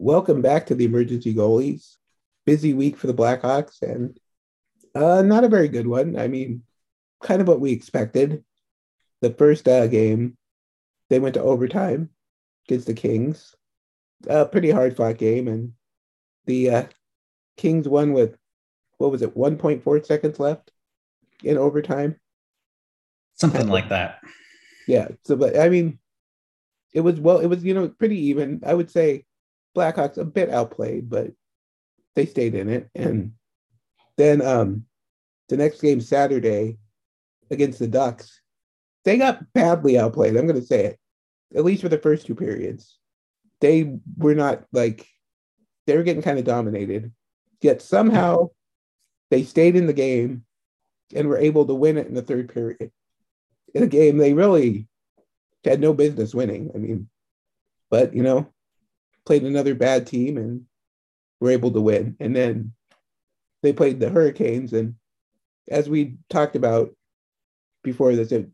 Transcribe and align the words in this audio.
welcome 0.00 0.40
back 0.40 0.64
to 0.64 0.74
the 0.74 0.86
emergency 0.86 1.34
goalies. 1.34 1.96
Busy 2.46 2.72
week 2.72 2.96
for 2.96 3.06
the 3.06 3.14
Blackhawks 3.14 3.82
and 3.82 4.18
uh, 4.94 5.20
not 5.20 5.44
a 5.44 5.48
very 5.48 5.68
good 5.68 5.86
one. 5.86 6.18
I 6.18 6.26
mean, 6.26 6.62
kind 7.22 7.42
of 7.42 7.46
what 7.46 7.60
we 7.60 7.72
expected. 7.72 8.42
The 9.20 9.30
first 9.30 9.68
uh, 9.68 9.86
game, 9.88 10.38
they 11.10 11.18
went 11.18 11.34
to 11.34 11.42
overtime 11.42 12.08
against 12.66 12.86
the 12.86 12.94
Kings. 12.94 13.54
A 14.26 14.46
pretty 14.46 14.70
hard 14.70 14.96
fought 14.96 15.18
game, 15.18 15.48
and 15.48 15.72
the 16.46 16.70
uh, 16.70 16.84
Kings 17.58 17.86
won 17.86 18.14
with 18.14 18.36
what 18.96 19.10
was 19.10 19.22
it, 19.22 19.36
1.4 19.36 20.06
seconds 20.06 20.40
left 20.40 20.72
in 21.44 21.58
overtime? 21.58 22.16
Something 23.34 23.68
like 23.68 23.90
that. 23.90 24.20
Yeah. 24.86 25.08
So, 25.24 25.36
but 25.36 25.58
I 25.58 25.68
mean, 25.68 25.98
it 26.94 27.00
was 27.00 27.20
well, 27.20 27.38
it 27.38 27.46
was 27.46 27.62
you 27.62 27.74
know 27.74 27.88
pretty 27.88 28.18
even. 28.28 28.62
I 28.66 28.72
would 28.72 28.90
say 28.90 29.24
Blackhawks 29.76 30.18
a 30.18 30.24
bit 30.24 30.50
outplayed, 30.50 31.08
but 31.08 31.30
they 32.14 32.26
stayed 32.26 32.54
in 32.54 32.68
it. 32.68 32.88
And 32.94 33.32
then 34.16 34.42
um, 34.42 34.84
the 35.48 35.56
next 35.56 35.80
game 35.80 36.00
Saturday 36.00 36.78
against 37.50 37.78
the 37.78 37.88
Ducks, 37.88 38.40
they 39.04 39.16
got 39.16 39.52
badly 39.52 39.98
outplayed. 39.98 40.36
I'm 40.36 40.46
going 40.46 40.60
to 40.60 40.66
say 40.66 40.84
it, 40.86 40.98
at 41.54 41.64
least 41.64 41.82
for 41.82 41.88
the 41.88 41.98
first 41.98 42.26
two 42.26 42.34
periods. 42.34 42.98
They 43.60 43.98
were 44.16 44.34
not 44.34 44.64
like 44.72 45.06
they 45.86 45.96
were 45.96 46.02
getting 46.02 46.22
kind 46.22 46.38
of 46.38 46.44
dominated. 46.44 47.12
Yet 47.60 47.82
somehow 47.82 48.50
they 49.30 49.42
stayed 49.42 49.76
in 49.76 49.86
the 49.86 49.92
game 49.92 50.44
and 51.14 51.28
were 51.28 51.38
able 51.38 51.66
to 51.66 51.74
win 51.74 51.98
it 51.98 52.06
in 52.06 52.14
the 52.14 52.22
third 52.22 52.52
period. 52.52 52.90
In 53.74 53.82
a 53.82 53.88
game 53.88 54.16
they 54.16 54.32
really 54.32 54.88
had 55.64 55.80
no 55.80 55.92
business 55.92 56.34
winning. 56.34 56.70
I 56.74 56.78
mean, 56.78 57.08
but 57.90 58.14
you 58.14 58.22
know, 58.22 58.52
played 59.30 59.44
another 59.44 59.76
bad 59.76 60.08
team 60.08 60.36
and 60.36 60.62
were 61.40 61.52
able 61.52 61.70
to 61.70 61.80
win. 61.80 62.16
And 62.18 62.34
then 62.34 62.72
they 63.62 63.72
played 63.72 64.00
the 64.00 64.10
Hurricanes, 64.10 64.72
and 64.72 64.96
as 65.70 65.88
we 65.88 66.16
talked 66.28 66.56
about 66.56 66.96
before, 67.84 68.16
this 68.16 68.32
a 68.32 68.46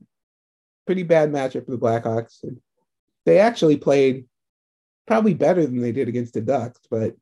pretty 0.85 1.03
bad 1.03 1.33
matchup 1.33 1.65
for 1.65 1.71
the 1.71 1.79
Blackhawks. 1.79 2.43
And 2.43 2.61
they 3.25 3.39
actually 3.39 3.79
played 3.79 4.27
probably 5.07 5.33
better 5.33 5.65
than 5.65 5.81
they 5.81 5.93
did 5.93 6.09
against 6.09 6.35
the 6.35 6.43
Ducks, 6.43 6.81
but 6.91 7.17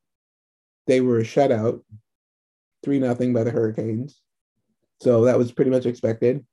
they 0.89 1.01
were 1.01 1.19
a 1.19 1.23
shutout, 1.23 1.81
three 2.83 2.99
nothing 2.99 3.33
by 3.33 3.45
the 3.45 3.53
Hurricanes. 3.53 4.21
So 5.01 5.27
that 5.27 5.39
was 5.39 5.53
pretty 5.53 5.71
much 5.71 5.87
expected. 5.87 6.45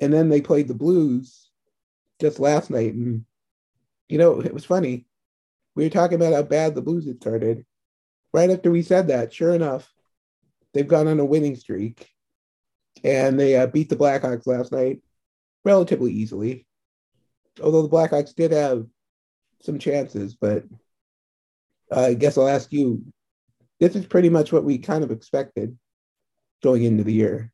And 0.00 0.12
then 0.12 0.28
they 0.28 0.42
played 0.42 0.68
the 0.68 0.74
Blues 0.74 1.50
just 2.20 2.38
last 2.38 2.70
night, 2.70 2.94
and 2.94 3.24
you 4.08 4.16
know 4.16 4.40
it 4.40 4.54
was 4.54 4.64
funny. 4.64 5.06
We 5.76 5.84
were 5.84 5.90
talking 5.90 6.16
about 6.16 6.32
how 6.32 6.42
bad 6.42 6.74
the 6.74 6.82
Blues 6.82 7.06
had 7.06 7.16
started. 7.16 7.64
Right 8.32 8.50
after 8.50 8.70
we 8.70 8.82
said 8.82 9.08
that, 9.08 9.32
sure 9.32 9.54
enough, 9.54 9.92
they've 10.72 10.86
gone 10.86 11.08
on 11.08 11.20
a 11.20 11.24
winning 11.24 11.56
streak, 11.56 12.08
and 13.02 13.38
they 13.38 13.56
uh, 13.56 13.66
beat 13.66 13.88
the 13.88 13.96
Blackhawks 13.96 14.46
last 14.46 14.72
night 14.72 15.00
relatively 15.64 16.12
easily. 16.12 16.66
Although 17.62 17.82
the 17.82 17.88
Blackhawks 17.88 18.34
did 18.34 18.52
have 18.52 18.86
some 19.62 19.78
chances, 19.78 20.34
but 20.34 20.64
I 21.92 22.14
guess 22.14 22.38
I'll 22.38 22.48
ask 22.48 22.72
you. 22.72 23.04
This 23.80 23.96
is 23.96 24.04
pretty 24.04 24.28
much 24.28 24.52
what 24.52 24.64
we 24.64 24.76
kind 24.76 25.02
of 25.02 25.10
expected 25.10 25.78
going 26.62 26.84
into 26.84 27.02
the 27.02 27.14
year. 27.14 27.50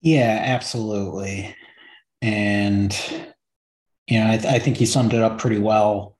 Yeah, 0.00 0.40
absolutely. 0.42 1.54
And, 2.22 2.96
you 4.06 4.18
know, 4.18 4.30
I, 4.30 4.38
th- 4.38 4.54
I 4.54 4.58
think 4.58 4.78
he 4.78 4.86
summed 4.86 5.12
it 5.12 5.20
up 5.22 5.38
pretty 5.38 5.58
well. 5.58 6.16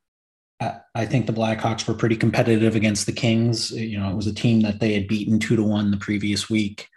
I, 0.95 1.07
think 1.07 1.27
the 1.27 1.33
Blackhawks 1.33 1.87
were 1.87 1.95
pretty 1.95 2.17
competitive 2.17 2.77
against 2.77 3.07
the 3.07 3.13
Kings. 3.13 3.71
You 3.71 3.99
know, 3.99 4.11
it 4.11 4.17
was 4.17 4.27
a 4.27 4.35
team 4.35 4.61
that 4.63 4.81
they 4.81 4.95
had 4.95 5.09
beaten 5.09 5.39
two 5.39 5.57
to 5.57 5.63
one 5.63 5.91
the 5.91 5.97
previous 5.97 6.51
week 6.51 6.89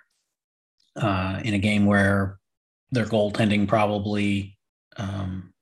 uh, 0.95 1.39
in 1.43 1.53
a 1.53 1.59
game 1.59 1.85
where 1.85 2.39
their 2.91 3.05
goaltending 3.05 3.67
probably 3.67 4.57
um, 4.97 5.53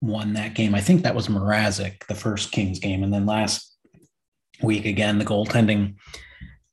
won 0.00 0.34
that 0.34 0.54
game. 0.54 0.74
I 0.74 0.80
think 0.80 1.02
that 1.02 1.14
was 1.14 1.28
Mrazek, 1.28 2.06
the 2.06 2.14
first 2.14 2.52
Kings 2.52 2.78
game. 2.78 3.02
And 3.02 3.12
then 3.12 3.26
last 3.26 3.76
week, 4.62 4.84
again, 4.84 5.18
the 5.18 5.24
goaltending 5.24 5.96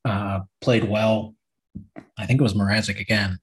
uh, 0.04 0.42
played 0.62 0.84
well. 0.84 1.36
I 2.18 2.26
think 2.26 2.40
it 2.40 2.44
was 2.44 2.54
Mrazek 2.54 3.00
again. 3.00 3.40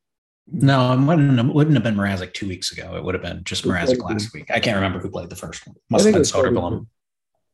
No, 0.47 0.92
it 0.92 1.00
wouldn't 1.00 1.38
have, 1.38 1.48
wouldn't 1.48 1.76
have 1.76 1.82
been 1.82 1.97
Mrazek 1.97 2.34
two 2.34 2.48
weeks 2.48 2.72
ago. 2.72 2.97
It 2.97 3.04
would 3.04 3.15
have 3.15 3.22
been 3.22 3.42
just 3.44 3.65
Mrazek 3.65 4.03
last 4.03 4.34
week. 4.34 4.50
I 4.50 4.60
can't 4.60 4.75
remember 4.75 4.98
who 4.98 5.10
played 5.10 5.31
the 5.31 5.36
first 5.36 5.66
one. 5.66 5.76
Must 5.88 6.04
have 6.04 6.15
been 6.15 6.22
Soderblom. 6.22 6.86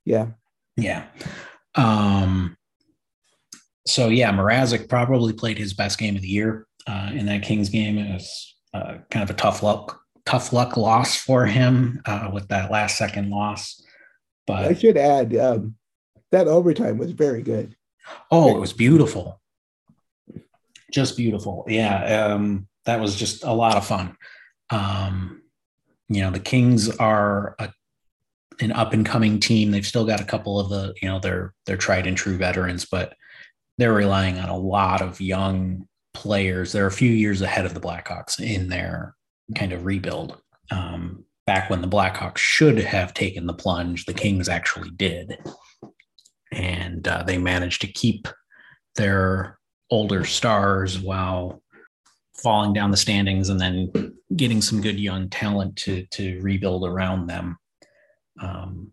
Yeah. 0.09 0.29
Yeah. 0.79 1.05
Um, 1.75 2.57
so 3.87 4.09
yeah, 4.09 4.33
Mrazek 4.33 4.89
probably 4.89 5.35
played 5.35 5.59
his 5.59 5.75
best 5.75 5.99
game 5.99 6.17
of 6.17 6.23
the 6.23 6.29
year 6.29 6.67
uh, 6.87 7.11
in 7.13 7.27
that 7.27 7.43
Kings 7.43 7.69
game. 7.69 7.99
It 7.99 8.15
was 8.15 8.57
uh, 8.73 8.95
kind 9.11 9.23
of 9.23 9.29
a 9.29 9.39
tough 9.39 9.63
luck, 9.63 10.01
tough 10.25 10.53
luck 10.55 10.79
loss 10.79 11.17
for 11.17 11.45
him 11.45 12.01
uh, 12.07 12.31
with 12.33 12.49
that 12.49 12.71
last 12.71 12.97
second 12.97 13.29
loss. 13.29 13.83
But 14.47 14.65
I 14.65 14.73
should 14.73 14.97
add 14.97 15.37
um, 15.37 15.75
that 16.33 16.49
overtime 16.49 16.97
was 16.97 17.13
very 17.13 17.43
good. 17.43 17.77
Oh, 18.31 18.57
it 18.57 18.61
was 18.61 18.73
beautiful. 18.73 19.43
Just 20.91 21.19
beautiful. 21.19 21.67
Yeah. 21.69 22.29
Um, 22.33 22.67
that 22.87 22.99
was 22.99 23.15
just 23.15 23.45
a 23.45 23.53
lot 23.53 23.77
of 23.77 23.87
fun. 23.87 24.17
Um, 24.71 25.43
you 26.09 26.23
know, 26.23 26.31
the 26.31 26.41
Kings 26.41 26.89
are 26.97 27.57
a, 27.59 27.71
an 28.61 28.73
up 28.73 28.93
and 28.93 29.07
coming 29.07 29.39
team. 29.41 29.71
They've 29.71 29.87
still 29.87 30.05
got 30.05 30.21
a 30.21 30.25
couple 30.25 30.59
of 30.59 30.69
the, 30.69 30.95
you 31.01 31.09
know, 31.09 31.19
they're 31.19 31.55
they're 31.67 31.77
tried 31.77 32.07
and 32.07 32.17
true 32.17 32.37
veterans, 32.37 32.85
but 32.85 33.15
they're 33.79 33.93
relying 33.93 34.39
on 34.39 34.49
a 34.49 34.57
lot 34.57 35.01
of 35.03 35.21
young 35.21 35.87
players. 36.15 36.73
They're 36.73 36.87
a 36.87 36.93
few 36.93 37.11
years 37.11 37.43
ahead 37.43 37.65
of 37.65 37.75
the 37.75 37.81
Blackhawks 37.81 38.41
in 38.41 38.69
their 38.69 39.15
kind 39.55 39.73
of 39.73 39.85
rebuild. 39.85 40.41
Um, 40.71 41.25
back 41.47 41.71
when 41.71 41.81
the 41.81 41.89
Blackhawks 41.89 42.39
should 42.39 42.79
have 42.79 43.15
taken 43.15 43.47
the 43.47 43.55
plunge, 43.55 44.05
the 44.05 44.15
Kings 44.15 44.49
actually 44.49 44.91
did, 44.91 45.39
and 46.53 47.07
uh, 47.07 47.23
they 47.23 47.39
managed 47.39 47.81
to 47.83 47.87
keep 47.87 48.27
their 48.97 49.59
older 49.91 50.25
stars 50.25 50.99
while 50.99 51.63
falling 52.35 52.73
down 52.73 52.91
the 52.91 52.97
standings 52.97 53.49
and 53.49 53.61
then 53.61 54.15
getting 54.37 54.61
some 54.61 54.81
good 54.81 54.99
young 54.99 55.29
talent 55.29 55.77
to 55.77 56.05
to 56.07 56.41
rebuild 56.41 56.85
around 56.85 57.27
them. 57.27 57.57
Um, 58.41 58.93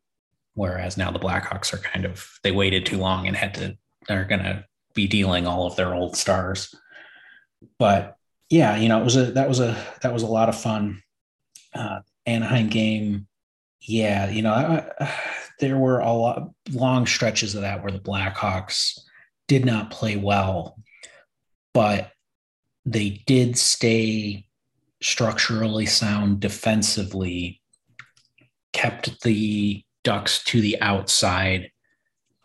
whereas 0.54 0.98
now 0.98 1.12
the 1.12 1.20
Blackhawks 1.20 1.74
are 1.74 1.78
kind 1.78 2.06
of 2.06 2.28
they 2.44 2.52
waited 2.52 2.86
too 2.86 2.98
long 2.98 3.28
and 3.28 3.36
had 3.36 3.54
to 3.56 3.78
they're 4.08 4.26
going 4.26 4.44
to 4.44 4.66
be 4.94 5.08
dealing 5.08 5.46
all 5.46 5.68
of 5.68 5.76
their 5.76 5.94
old 5.94 6.16
stars. 6.16 6.74
But 7.80 8.16
yeah, 8.50 8.78
you 8.78 8.90
know, 8.90 9.00
it 9.00 9.04
was 9.04 9.16
a 9.16 9.26
that 9.32 9.48
was 9.48 9.60
a 9.60 9.78
that 10.02 10.14
was 10.14 10.24
a 10.24 10.28
lot 10.28 10.50
of 10.50 10.60
fun. 10.60 11.02
Uh, 11.74 12.00
Anaheim 12.26 12.70
game, 12.70 13.28
yeah, 13.82 14.30
you 14.30 14.42
know, 14.42 14.54
I, 14.54 15.14
there 15.60 15.78
were 15.78 16.00
a 16.00 16.12
lot 16.12 16.52
long 16.72 17.06
stretches 17.06 17.56
of 17.56 17.62
that 17.62 17.82
where 17.82 17.92
the 17.92 18.00
Blackhawks 18.00 19.00
did 19.48 19.66
not 19.66 19.92
play 19.92 20.16
well, 20.16 20.80
but 21.74 22.12
they 22.86 23.22
did 23.26 23.58
stay 23.58 24.48
structurally 25.02 25.86
sound 25.86 26.40
defensively, 26.40 27.62
kept 28.76 29.22
the 29.24 29.82
Ducks 30.04 30.44
to 30.44 30.62
the 30.62 30.80
outside 30.82 31.72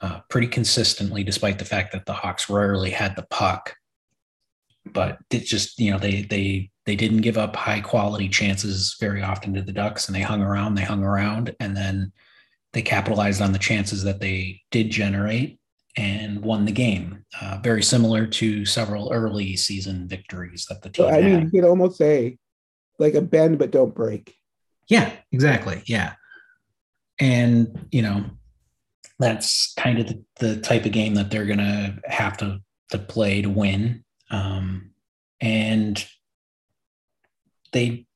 uh, 0.00 0.20
pretty 0.30 0.46
consistently, 0.46 1.22
despite 1.22 1.58
the 1.58 1.64
fact 1.64 1.92
that 1.92 2.06
the 2.06 2.14
Hawks 2.14 2.48
rarely 2.48 2.90
had 2.90 3.16
the 3.16 3.26
puck. 3.28 3.74
But 4.86 5.18
it 5.30 5.40
just, 5.40 5.78
you 5.78 5.90
know, 5.90 5.98
they 5.98 6.22
they 6.22 6.70
they 6.86 6.96
didn't 6.96 7.20
give 7.20 7.36
up 7.36 7.54
high 7.54 7.80
quality 7.80 8.28
chances 8.28 8.96
very 8.98 9.22
often 9.22 9.52
to 9.54 9.62
the 9.62 9.72
Ducks, 9.72 10.06
and 10.06 10.16
they 10.16 10.22
hung 10.22 10.40
around, 10.40 10.74
they 10.74 10.84
hung 10.84 11.02
around, 11.02 11.54
and 11.60 11.76
then 11.76 12.12
they 12.72 12.80
capitalized 12.80 13.42
on 13.42 13.52
the 13.52 13.58
chances 13.58 14.04
that 14.04 14.20
they 14.20 14.62
did 14.70 14.90
generate 14.90 15.58
and 15.96 16.40
won 16.40 16.64
the 16.64 16.72
game. 16.72 17.24
Uh, 17.42 17.58
very 17.62 17.82
similar 17.82 18.26
to 18.26 18.64
several 18.64 19.12
early 19.12 19.56
season 19.56 20.08
victories 20.08 20.64
that 20.70 20.80
the 20.80 20.88
team. 20.88 21.04
So, 21.04 21.10
I 21.10 21.20
mean, 21.20 21.42
you 21.42 21.50
could 21.50 21.68
almost 21.68 21.98
say 21.98 22.38
like 22.98 23.14
a 23.14 23.20
bend 23.20 23.58
but 23.58 23.70
don't 23.70 23.94
break. 23.94 24.34
Yeah, 24.88 25.12
exactly. 25.30 25.82
Yeah, 25.86 26.14
and 27.20 27.86
you 27.90 28.02
know 28.02 28.24
that's 29.18 29.74
kind 29.74 29.98
of 29.98 30.06
the, 30.06 30.24
the 30.38 30.60
type 30.60 30.86
of 30.86 30.92
game 30.92 31.14
that 31.14 31.30
they're 31.30 31.46
gonna 31.46 31.98
have 32.06 32.36
to 32.38 32.60
to 32.90 32.98
play 32.98 33.42
to 33.42 33.50
win. 33.50 34.04
Um, 34.30 34.90
and 35.40 36.04
they 37.72 38.06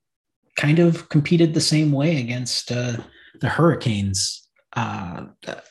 kind 0.57 0.79
of 0.79 1.09
competed 1.09 1.55
the 1.55 1.61
same 1.61 1.93
way 1.93 2.19
against 2.19 2.71
uh, 2.73 2.97
the 3.41 3.49
Hurricanes 3.49 4.45
uh, 4.77 5.27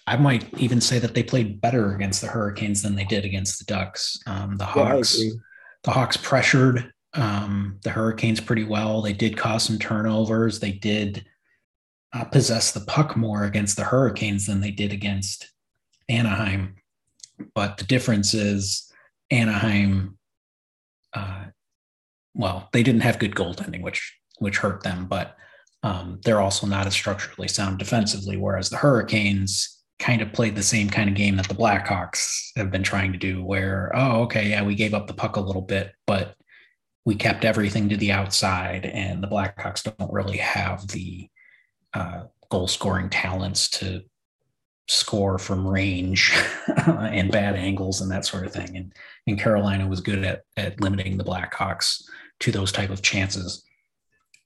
I 0.07 0.17
might 0.17 0.47
even 0.57 0.79
say 0.79 0.99
that 0.99 1.13
they 1.13 1.23
played 1.23 1.59
better 1.59 1.93
against 1.93 2.21
the 2.21 2.27
Hurricanes 2.27 2.81
than 2.81 2.95
they 2.95 3.03
did 3.03 3.25
against 3.25 3.59
the 3.59 3.65
Ducks. 3.65 4.17
Um, 4.25 4.57
the 4.57 4.65
Hawks, 4.65 5.21
yeah, 5.21 5.31
the 5.83 5.91
Hawks 5.91 6.17
pressured 6.17 6.91
um, 7.13 7.79
the 7.83 7.89
Hurricanes 7.89 8.39
pretty 8.39 8.63
well. 8.63 9.01
They 9.01 9.13
did 9.13 9.37
cause 9.37 9.63
some 9.63 9.77
turnovers. 9.77 10.59
They 10.59 10.71
did 10.71 11.25
uh, 12.13 12.25
possess 12.25 12.71
the 12.71 12.81
puck 12.81 13.17
more 13.17 13.43
against 13.43 13.75
the 13.75 13.83
Hurricanes 13.83 14.45
than 14.45 14.61
they 14.61 14.71
did 14.71 14.93
against 14.93 15.51
Anaheim. 16.07 16.75
But 17.55 17.77
the 17.77 17.85
difference 17.85 18.33
is 18.33 18.91
Anaheim, 19.31 20.17
uh, 21.13 21.45
well, 22.35 22.69
they 22.71 22.83
didn't 22.83 23.01
have 23.01 23.19
good 23.19 23.35
goaltending, 23.35 23.81
which 23.81 24.17
which 24.39 24.57
hurt 24.57 24.83
them, 24.83 25.05
but 25.07 25.35
um, 25.83 26.19
they're 26.23 26.41
also 26.41 26.65
not 26.67 26.87
as 26.87 26.93
structurally 26.93 27.47
sound 27.47 27.77
defensively. 27.79 28.37
Whereas 28.37 28.69
the 28.69 28.77
Hurricanes 28.77 29.83
kind 29.99 30.21
of 30.21 30.33
played 30.33 30.55
the 30.55 30.63
same 30.63 30.89
kind 30.89 31.09
of 31.09 31.15
game 31.15 31.37
that 31.37 31.47
the 31.47 31.53
Blackhawks 31.53 32.49
have 32.55 32.71
been 32.71 32.83
trying 32.83 33.11
to 33.13 33.17
do, 33.17 33.43
where 33.43 33.91
oh, 33.95 34.21
okay, 34.23 34.49
yeah, 34.49 34.63
we 34.63 34.75
gave 34.75 34.93
up 34.93 35.07
the 35.07 35.13
puck 35.13 35.35
a 35.35 35.41
little 35.41 35.61
bit, 35.61 35.93
but 36.05 36.35
we 37.05 37.15
kept 37.15 37.45
everything 37.45 37.89
to 37.89 37.97
the 37.97 38.11
outside, 38.11 38.85
and 38.85 39.21
the 39.21 39.27
Blackhawks 39.27 39.83
don't 39.83 40.11
really 40.11 40.37
have 40.37 40.87
the 40.87 41.29
uh, 41.93 42.23
goal 42.49 42.67
scoring 42.67 43.09
talents 43.09 43.69
to 43.69 44.01
score 44.87 45.37
from 45.37 45.67
range 45.67 46.33
and 46.87 47.31
bad 47.31 47.55
angles 47.55 48.01
and 48.01 48.11
that 48.11 48.25
sort 48.25 48.45
of 48.45 48.53
thing. 48.53 48.75
And, 48.75 48.93
and 49.27 49.39
Carolina 49.39 49.87
was 49.87 50.01
good 50.01 50.23
at, 50.23 50.41
at 50.57 50.81
limiting 50.81 51.17
the 51.17 51.23
Blackhawks 51.23 52.03
to 52.41 52.51
those 52.51 52.71
type 52.71 52.89
of 52.89 53.01
chances. 53.01 53.63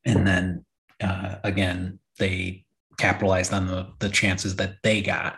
And 0.05 0.25
then 0.25 0.65
uh, 1.01 1.35
again, 1.43 1.99
they 2.19 2.65
capitalized 2.97 3.53
on 3.53 3.67
the, 3.67 3.87
the 3.99 4.09
chances 4.09 4.55
that 4.57 4.77
they 4.83 5.01
got. 5.01 5.37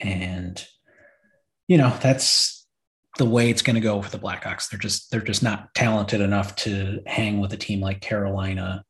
And, 0.00 0.64
you 1.68 1.78
know, 1.78 1.96
that's 2.00 2.66
the 3.18 3.26
way 3.26 3.50
it's 3.50 3.62
going 3.62 3.74
to 3.74 3.80
go 3.80 4.00
for 4.00 4.10
the 4.10 4.18
Blackhawks. 4.18 4.70
They're 4.70 4.78
just, 4.78 5.10
they're 5.10 5.20
just 5.20 5.42
not 5.42 5.74
talented 5.74 6.20
enough 6.20 6.56
to 6.56 7.00
hang 7.06 7.40
with 7.40 7.52
a 7.52 7.56
team 7.56 7.80
like 7.80 8.00
Carolina. 8.00 8.84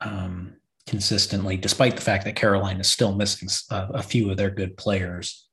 Um, 0.00 0.56
consistently, 0.86 1.56
despite 1.56 1.96
the 1.96 2.02
fact 2.02 2.24
that 2.24 2.36
Carolina 2.36 2.80
is 2.80 2.90
still 2.90 3.14
missing 3.14 3.48
a, 3.70 3.88
a, 3.94 4.02
few 4.02 4.30
of 4.30 4.36
their 4.36 4.50
good 4.50 4.76
players. 4.76 5.48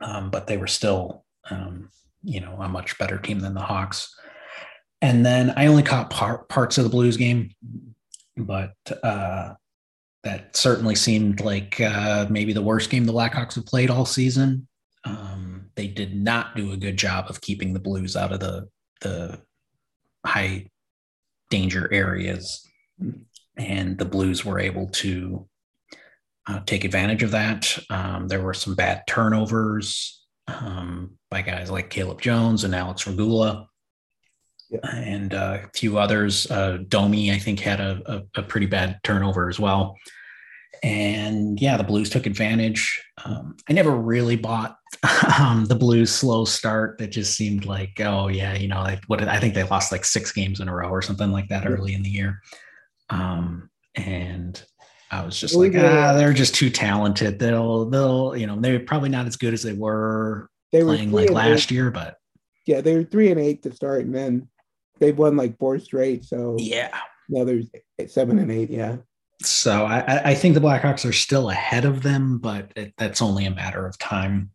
Um, 0.00 0.30
but 0.30 0.46
they 0.46 0.56
were 0.56 0.66
still, 0.66 1.24
um, 1.50 1.90
you 2.22 2.40
know, 2.40 2.56
a 2.60 2.68
much 2.68 2.98
better 2.98 3.18
team 3.18 3.40
than 3.40 3.54
the 3.54 3.60
Hawks. 3.60 4.14
And 5.02 5.24
then 5.24 5.52
I 5.56 5.66
only 5.66 5.82
caught 5.82 6.10
par- 6.10 6.44
parts 6.44 6.78
of 6.78 6.84
the 6.84 6.90
Blues 6.90 7.16
game, 7.16 7.50
but 8.36 8.74
uh, 9.02 9.54
that 10.22 10.56
certainly 10.56 10.94
seemed 10.94 11.40
like 11.40 11.80
uh, 11.80 12.26
maybe 12.30 12.52
the 12.52 12.62
worst 12.62 12.90
game 12.90 13.04
the 13.04 13.12
Blackhawks 13.12 13.54
have 13.56 13.66
played 13.66 13.90
all 13.90 14.06
season. 14.06 14.66
Um, 15.04 15.66
they 15.74 15.88
did 15.88 16.16
not 16.16 16.56
do 16.56 16.72
a 16.72 16.76
good 16.76 16.96
job 16.96 17.26
of 17.28 17.40
keeping 17.40 17.72
the 17.72 17.80
Blues 17.80 18.16
out 18.16 18.32
of 18.32 18.40
the 18.40 18.68
the 19.00 19.38
high 20.24 20.70
danger 21.50 21.92
areas 21.92 22.66
and 23.56 23.98
the 23.98 24.04
Blues 24.04 24.44
were 24.44 24.58
able 24.58 24.88
to 24.88 25.46
uh, 26.46 26.60
take 26.66 26.84
advantage 26.84 27.22
of 27.22 27.30
that. 27.32 27.78
Um, 27.90 28.28
there 28.28 28.42
were 28.42 28.54
some 28.54 28.74
bad 28.74 29.02
turnovers 29.06 30.24
um, 30.48 31.12
by 31.30 31.42
guys 31.42 31.70
like 31.70 31.90
Caleb 31.90 32.20
Jones 32.20 32.64
and 32.64 32.74
Alec 32.74 33.06
Regula. 33.06 33.68
Yeah. 34.70 34.90
And 34.92 35.34
uh, 35.34 35.58
a 35.64 35.68
few 35.74 35.98
others. 35.98 36.50
Uh, 36.50 36.78
Domi, 36.88 37.30
I 37.32 37.38
think, 37.38 37.60
had 37.60 37.80
a, 37.80 38.02
a, 38.06 38.40
a, 38.40 38.42
pretty 38.42 38.66
bad 38.66 38.98
turnover 39.04 39.48
as 39.48 39.60
well. 39.60 39.96
And 40.82 41.60
yeah, 41.60 41.76
the 41.76 41.84
Blues 41.84 42.10
took 42.10 42.26
advantage. 42.26 43.02
Um, 43.24 43.56
I 43.68 43.72
never 43.72 43.94
really 43.94 44.36
bought 44.36 44.78
um, 45.38 45.66
the 45.66 45.74
Blues 45.74 46.12
slow 46.12 46.44
start. 46.44 46.98
That 46.98 47.08
just 47.08 47.36
seemed 47.36 47.66
like, 47.66 48.00
oh 48.00 48.28
yeah, 48.28 48.54
you 48.54 48.68
know, 48.68 48.80
like 48.80 49.04
what 49.06 49.22
I 49.22 49.38
think 49.38 49.54
they 49.54 49.62
lost 49.64 49.92
like 49.92 50.04
six 50.04 50.32
games 50.32 50.60
in 50.60 50.68
a 50.68 50.74
row 50.74 50.88
or 50.88 51.02
something 51.02 51.30
like 51.30 51.48
that 51.48 51.66
early 51.66 51.94
in 51.94 52.02
the 52.02 52.10
year. 52.10 52.40
Um, 53.14 53.70
and 53.94 54.62
I 55.10 55.24
was 55.24 55.38
just 55.38 55.54
like, 55.54 55.74
ah, 55.76 56.14
they're 56.14 56.32
just 56.32 56.54
too 56.54 56.70
talented. 56.70 57.38
They'll, 57.38 57.84
they'll, 57.84 58.36
you 58.36 58.46
know, 58.46 58.60
they're 58.60 58.80
probably 58.80 59.10
not 59.10 59.26
as 59.26 59.36
good 59.36 59.54
as 59.54 59.62
they 59.62 59.72
were 59.72 60.48
they 60.72 60.82
playing 60.82 61.12
were 61.12 61.20
like 61.20 61.30
last 61.30 61.70
eight. 61.70 61.74
year, 61.74 61.90
but 61.90 62.16
yeah, 62.66 62.80
they 62.80 62.96
were 62.96 63.04
three 63.04 63.30
and 63.30 63.40
eight 63.40 63.62
to 63.62 63.72
start, 63.72 64.04
and 64.04 64.14
then 64.14 64.48
they've 64.98 65.16
won 65.16 65.36
like 65.36 65.58
four 65.58 65.78
straight. 65.78 66.24
So 66.24 66.56
yeah, 66.58 66.98
now 67.28 67.44
there's 67.44 67.70
seven 68.08 68.38
and 68.38 68.50
eight. 68.50 68.70
Yeah. 68.70 68.96
So 69.42 69.84
I, 69.84 70.30
I 70.30 70.34
think 70.34 70.54
the 70.54 70.60
Blackhawks 70.60 71.08
are 71.08 71.12
still 71.12 71.50
ahead 71.50 71.84
of 71.84 72.02
them, 72.02 72.38
but 72.38 72.72
it, 72.76 72.94
that's 72.96 73.20
only 73.20 73.44
a 73.44 73.50
matter 73.50 73.86
of 73.86 73.98
time. 73.98 74.50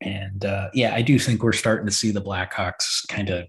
And 0.00 0.44
uh, 0.44 0.70
yeah, 0.72 0.94
I 0.94 1.02
do 1.02 1.18
think 1.18 1.42
we're 1.42 1.52
starting 1.52 1.86
to 1.86 1.92
see 1.92 2.10
the 2.10 2.22
Blackhawks 2.22 3.06
kind 3.08 3.30
of 3.30 3.46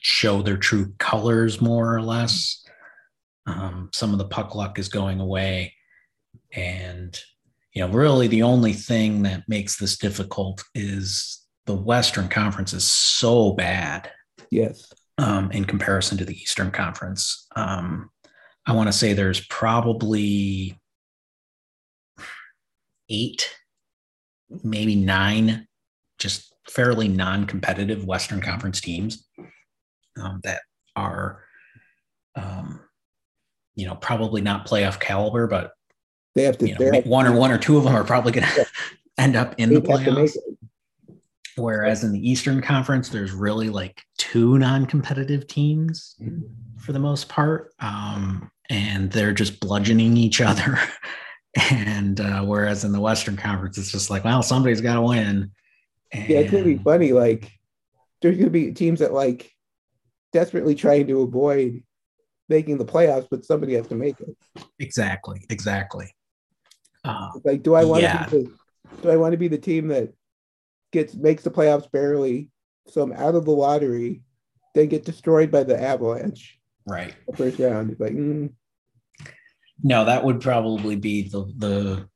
show 0.00 0.42
their 0.42 0.56
true 0.56 0.94
colors 0.98 1.60
more 1.60 1.94
or 1.94 2.02
less. 2.02 2.65
Um, 3.46 3.90
some 3.92 4.12
of 4.12 4.18
the 4.18 4.28
puck 4.28 4.54
luck 4.54 4.78
is 4.78 4.88
going 4.88 5.20
away. 5.20 5.74
And, 6.52 7.18
you 7.72 7.86
know, 7.86 7.92
really 7.92 8.26
the 8.26 8.42
only 8.42 8.72
thing 8.72 9.22
that 9.22 9.48
makes 9.48 9.76
this 9.76 9.96
difficult 9.96 10.64
is 10.74 11.46
the 11.66 11.74
Western 11.74 12.28
Conference 12.28 12.72
is 12.72 12.84
so 12.84 13.52
bad. 13.52 14.10
Yes. 14.50 14.92
Um, 15.18 15.50
in 15.50 15.64
comparison 15.64 16.18
to 16.18 16.24
the 16.24 16.36
Eastern 16.36 16.70
Conference. 16.70 17.46
Um, 17.56 18.10
I 18.66 18.72
want 18.72 18.88
to 18.88 18.92
say 18.92 19.12
there's 19.12 19.46
probably 19.46 20.78
eight, 23.08 23.54
maybe 24.62 24.94
nine, 24.96 25.66
just 26.18 26.52
fairly 26.68 27.08
non 27.08 27.46
competitive 27.46 28.04
Western 28.04 28.40
Conference 28.40 28.80
teams 28.80 29.26
um, 30.20 30.40
that 30.42 30.62
are 30.96 31.44
um, 32.34 32.80
you 33.76 33.86
know, 33.86 33.94
probably 33.94 34.40
not 34.40 34.66
playoff 34.66 34.98
caliber, 34.98 35.46
but 35.46 35.72
they 36.34 36.42
have 36.42 36.58
to. 36.58 36.68
You 36.68 36.78
know, 36.78 37.00
one 37.02 37.26
or 37.26 37.32
one 37.32 37.52
or 37.52 37.58
two 37.58 37.76
of 37.76 37.84
them 37.84 37.94
are 37.94 38.04
probably 38.04 38.32
going 38.32 38.46
to 38.54 38.66
end 39.18 39.36
up 39.36 39.54
in 39.58 39.68
they 39.68 39.76
the 39.76 39.82
playoffs. 39.82 40.36
Whereas 41.56 42.04
in 42.04 42.12
the 42.12 42.28
Eastern 42.30 42.60
Conference, 42.60 43.08
there's 43.08 43.32
really 43.32 43.70
like 43.70 44.02
two 44.18 44.58
non-competitive 44.58 45.46
teams 45.46 46.16
mm-hmm. 46.20 46.42
for 46.78 46.92
the 46.92 46.98
most 46.98 47.30
part, 47.30 47.72
um, 47.80 48.50
and 48.68 49.10
they're 49.10 49.32
just 49.32 49.60
bludgeoning 49.60 50.18
each 50.18 50.42
other. 50.42 50.78
and 51.70 52.20
uh, 52.20 52.42
whereas 52.42 52.84
in 52.84 52.92
the 52.92 53.00
Western 53.00 53.36
Conference, 53.36 53.78
it's 53.78 53.90
just 53.90 54.10
like, 54.10 54.24
well, 54.24 54.42
somebody's 54.42 54.82
got 54.82 54.94
to 54.94 55.02
win. 55.02 55.50
And... 56.12 56.28
Yeah, 56.28 56.40
it's 56.40 56.50
gonna 56.50 56.64
be 56.64 56.76
funny. 56.76 57.12
Like, 57.12 57.50
there's 58.20 58.36
gonna 58.36 58.50
be 58.50 58.72
teams 58.72 59.00
that 59.00 59.14
like 59.14 59.50
desperately 60.32 60.74
trying 60.74 61.06
to 61.06 61.22
avoid 61.22 61.82
making 62.48 62.78
the 62.78 62.84
playoffs, 62.84 63.26
but 63.30 63.44
somebody 63.44 63.74
has 63.74 63.86
to 63.88 63.94
make 63.94 64.20
it. 64.20 64.36
Exactly. 64.78 65.44
Exactly. 65.50 66.14
Uh, 67.04 67.30
like, 67.44 67.62
do 67.62 67.74
I 67.74 67.84
want 67.84 68.02
yeah. 68.02 68.24
to 68.24 68.30
the, 68.30 68.52
do 69.02 69.10
I 69.10 69.16
want 69.16 69.32
to 69.32 69.38
be 69.38 69.48
the 69.48 69.58
team 69.58 69.88
that 69.88 70.12
gets 70.92 71.14
makes 71.14 71.42
the 71.42 71.50
playoffs 71.50 71.90
barely, 71.90 72.50
so 72.88 73.02
I'm 73.02 73.12
out 73.12 73.34
of 73.34 73.44
the 73.44 73.52
lottery, 73.52 74.22
then 74.74 74.88
get 74.88 75.04
destroyed 75.04 75.50
by 75.50 75.62
the 75.62 75.80
Avalanche? 75.80 76.58
Right. 76.86 77.14
The 77.28 77.36
first 77.36 77.58
round. 77.58 77.90
It's 77.90 78.00
like, 78.00 78.12
mm. 78.12 78.52
no, 79.82 80.04
that 80.04 80.24
would 80.24 80.40
probably 80.40 80.96
be 80.96 81.28
the 81.28 81.52
the 81.56 82.08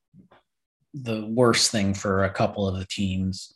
the 0.94 1.26
worst 1.26 1.70
thing 1.70 1.94
for 1.94 2.24
a 2.24 2.30
couple 2.30 2.66
of 2.66 2.76
the 2.76 2.86
teams. 2.86 3.54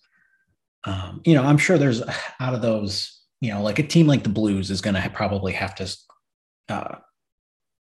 Um, 0.84 1.20
you 1.24 1.34
know, 1.34 1.42
I'm 1.42 1.58
sure 1.58 1.78
there's 1.78 2.02
out 2.40 2.54
of 2.54 2.62
those, 2.62 3.22
you 3.40 3.52
know, 3.52 3.62
like 3.62 3.78
a 3.78 3.86
team 3.86 4.06
like 4.06 4.22
the 4.22 4.28
Blues 4.28 4.70
is 4.70 4.80
going 4.80 4.94
to 4.94 5.10
probably 5.10 5.52
have 5.52 5.74
to 5.76 5.96
uh, 6.68 6.96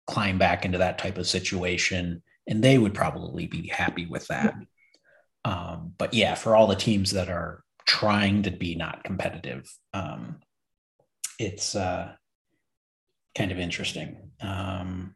climb 0.07 0.37
back 0.37 0.65
into 0.65 0.77
that 0.77 0.97
type 0.97 1.17
of 1.17 1.27
situation, 1.27 2.21
and 2.47 2.63
they 2.63 2.77
would 2.77 2.93
probably 2.93 3.47
be 3.47 3.67
happy 3.67 4.05
with 4.05 4.27
that. 4.27 4.55
Um, 5.45 5.93
but 5.97 6.13
yeah, 6.13 6.35
for 6.35 6.55
all 6.55 6.67
the 6.67 6.75
teams 6.75 7.11
that 7.11 7.29
are 7.29 7.63
trying 7.85 8.43
to 8.43 8.51
be 8.51 8.75
not 8.75 9.03
competitive, 9.03 9.69
um, 9.93 10.39
it's 11.39 11.75
uh, 11.75 12.13
kind 13.35 13.51
of 13.51 13.59
interesting. 13.59 14.31
Um, 14.41 15.15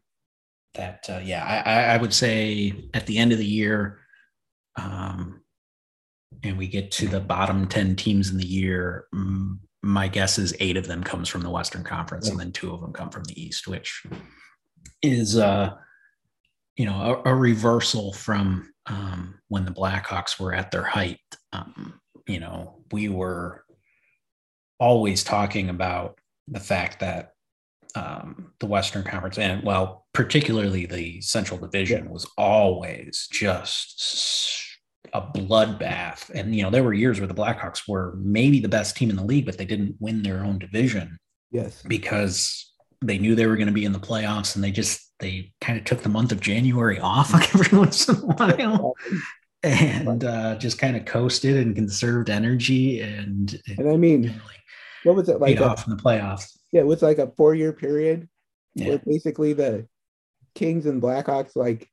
that 0.74 1.06
uh, 1.10 1.20
yeah, 1.22 1.44
I, 1.44 1.94
I, 1.94 1.96
would 1.98 2.14
say 2.14 2.72
at 2.94 3.06
the 3.06 3.18
end 3.18 3.32
of 3.32 3.38
the 3.38 3.44
year, 3.44 4.00
um, 4.76 5.42
and 6.42 6.56
we 6.56 6.66
get 6.66 6.92
to 6.92 7.08
the 7.08 7.20
bottom 7.20 7.68
ten 7.68 7.94
teams 7.94 8.30
in 8.30 8.38
the 8.38 8.46
year, 8.46 9.06
my 9.82 10.08
guess 10.08 10.38
is 10.38 10.54
eight 10.60 10.76
of 10.76 10.86
them 10.86 11.02
comes 11.02 11.28
from 11.28 11.42
the 11.42 11.50
Western 11.50 11.82
Conference, 11.82 12.28
and 12.28 12.38
then 12.38 12.52
two 12.52 12.72
of 12.72 12.80
them 12.80 12.92
come 12.92 13.10
from 13.10 13.24
the 13.24 13.40
East, 13.40 13.66
which 13.66 14.04
is 15.02 15.36
uh, 15.36 15.74
you 16.76 16.86
know 16.86 17.22
a, 17.24 17.30
a 17.30 17.34
reversal 17.34 18.12
from 18.12 18.72
um, 18.86 19.40
when 19.48 19.64
the 19.64 19.72
Blackhawks 19.72 20.38
were 20.38 20.54
at 20.54 20.70
their 20.70 20.84
height. 20.84 21.20
Um, 21.52 22.00
you 22.26 22.40
know, 22.40 22.82
we 22.92 23.08
were 23.08 23.64
always 24.78 25.24
talking 25.24 25.68
about 25.68 26.18
the 26.48 26.60
fact 26.60 27.00
that 27.00 27.32
um, 27.94 28.52
the 28.60 28.66
Western 28.66 29.04
Conference 29.04 29.38
and 29.38 29.62
well, 29.62 30.06
particularly 30.12 30.86
the 30.86 31.20
Central 31.20 31.58
Division 31.58 32.08
was 32.08 32.26
always 32.38 33.28
just 33.30 34.00
a 35.12 35.20
bloodbath. 35.20 36.30
And 36.30 36.54
you 36.54 36.62
know, 36.62 36.70
there 36.70 36.84
were 36.84 36.94
years 36.94 37.20
where 37.20 37.26
the 37.26 37.34
Blackhawks 37.34 37.88
were 37.88 38.14
maybe 38.18 38.60
the 38.60 38.68
best 38.68 38.96
team 38.96 39.10
in 39.10 39.16
the 39.16 39.24
league, 39.24 39.46
but 39.46 39.58
they 39.58 39.64
didn't 39.64 39.96
win 40.00 40.22
their 40.22 40.44
own 40.44 40.58
division. 40.58 41.18
Yes, 41.50 41.82
because 41.86 42.72
they 43.02 43.18
knew 43.18 43.34
they 43.34 43.46
were 43.46 43.56
going 43.56 43.66
to 43.66 43.72
be 43.72 43.84
in 43.84 43.92
the 43.92 43.98
playoffs 43.98 44.54
and 44.54 44.64
they 44.64 44.70
just 44.70 45.12
they 45.18 45.52
kind 45.60 45.78
of 45.78 45.84
took 45.84 46.02
the 46.02 46.08
month 46.08 46.32
of 46.32 46.40
January 46.40 46.98
off 46.98 47.32
like 47.32 47.54
every 47.54 47.76
once 47.76 48.08
in 48.08 48.16
a 48.16 48.18
while 48.18 48.94
and 49.62 50.24
uh, 50.24 50.56
just 50.56 50.78
kind 50.78 50.96
of 50.96 51.04
coasted 51.04 51.56
and 51.56 51.76
conserved 51.76 52.30
energy 52.30 53.00
and 53.00 53.60
and 53.78 53.88
I 53.88 53.96
mean 53.96 54.34
what 55.04 55.16
was 55.16 55.28
it 55.28 55.40
like 55.40 55.58
a, 55.58 55.64
off 55.64 55.86
in 55.86 55.96
the 55.96 56.02
playoffs 56.02 56.58
yeah 56.72 56.80
it 56.80 56.86
was 56.86 57.02
like 57.02 57.18
a 57.18 57.32
four 57.36 57.54
year 57.54 57.72
period 57.72 58.28
yeah. 58.74 58.88
where 58.88 58.98
basically 58.98 59.52
the 59.52 59.86
Kings 60.54 60.86
and 60.86 61.02
Blackhawks 61.02 61.56
like 61.56 61.88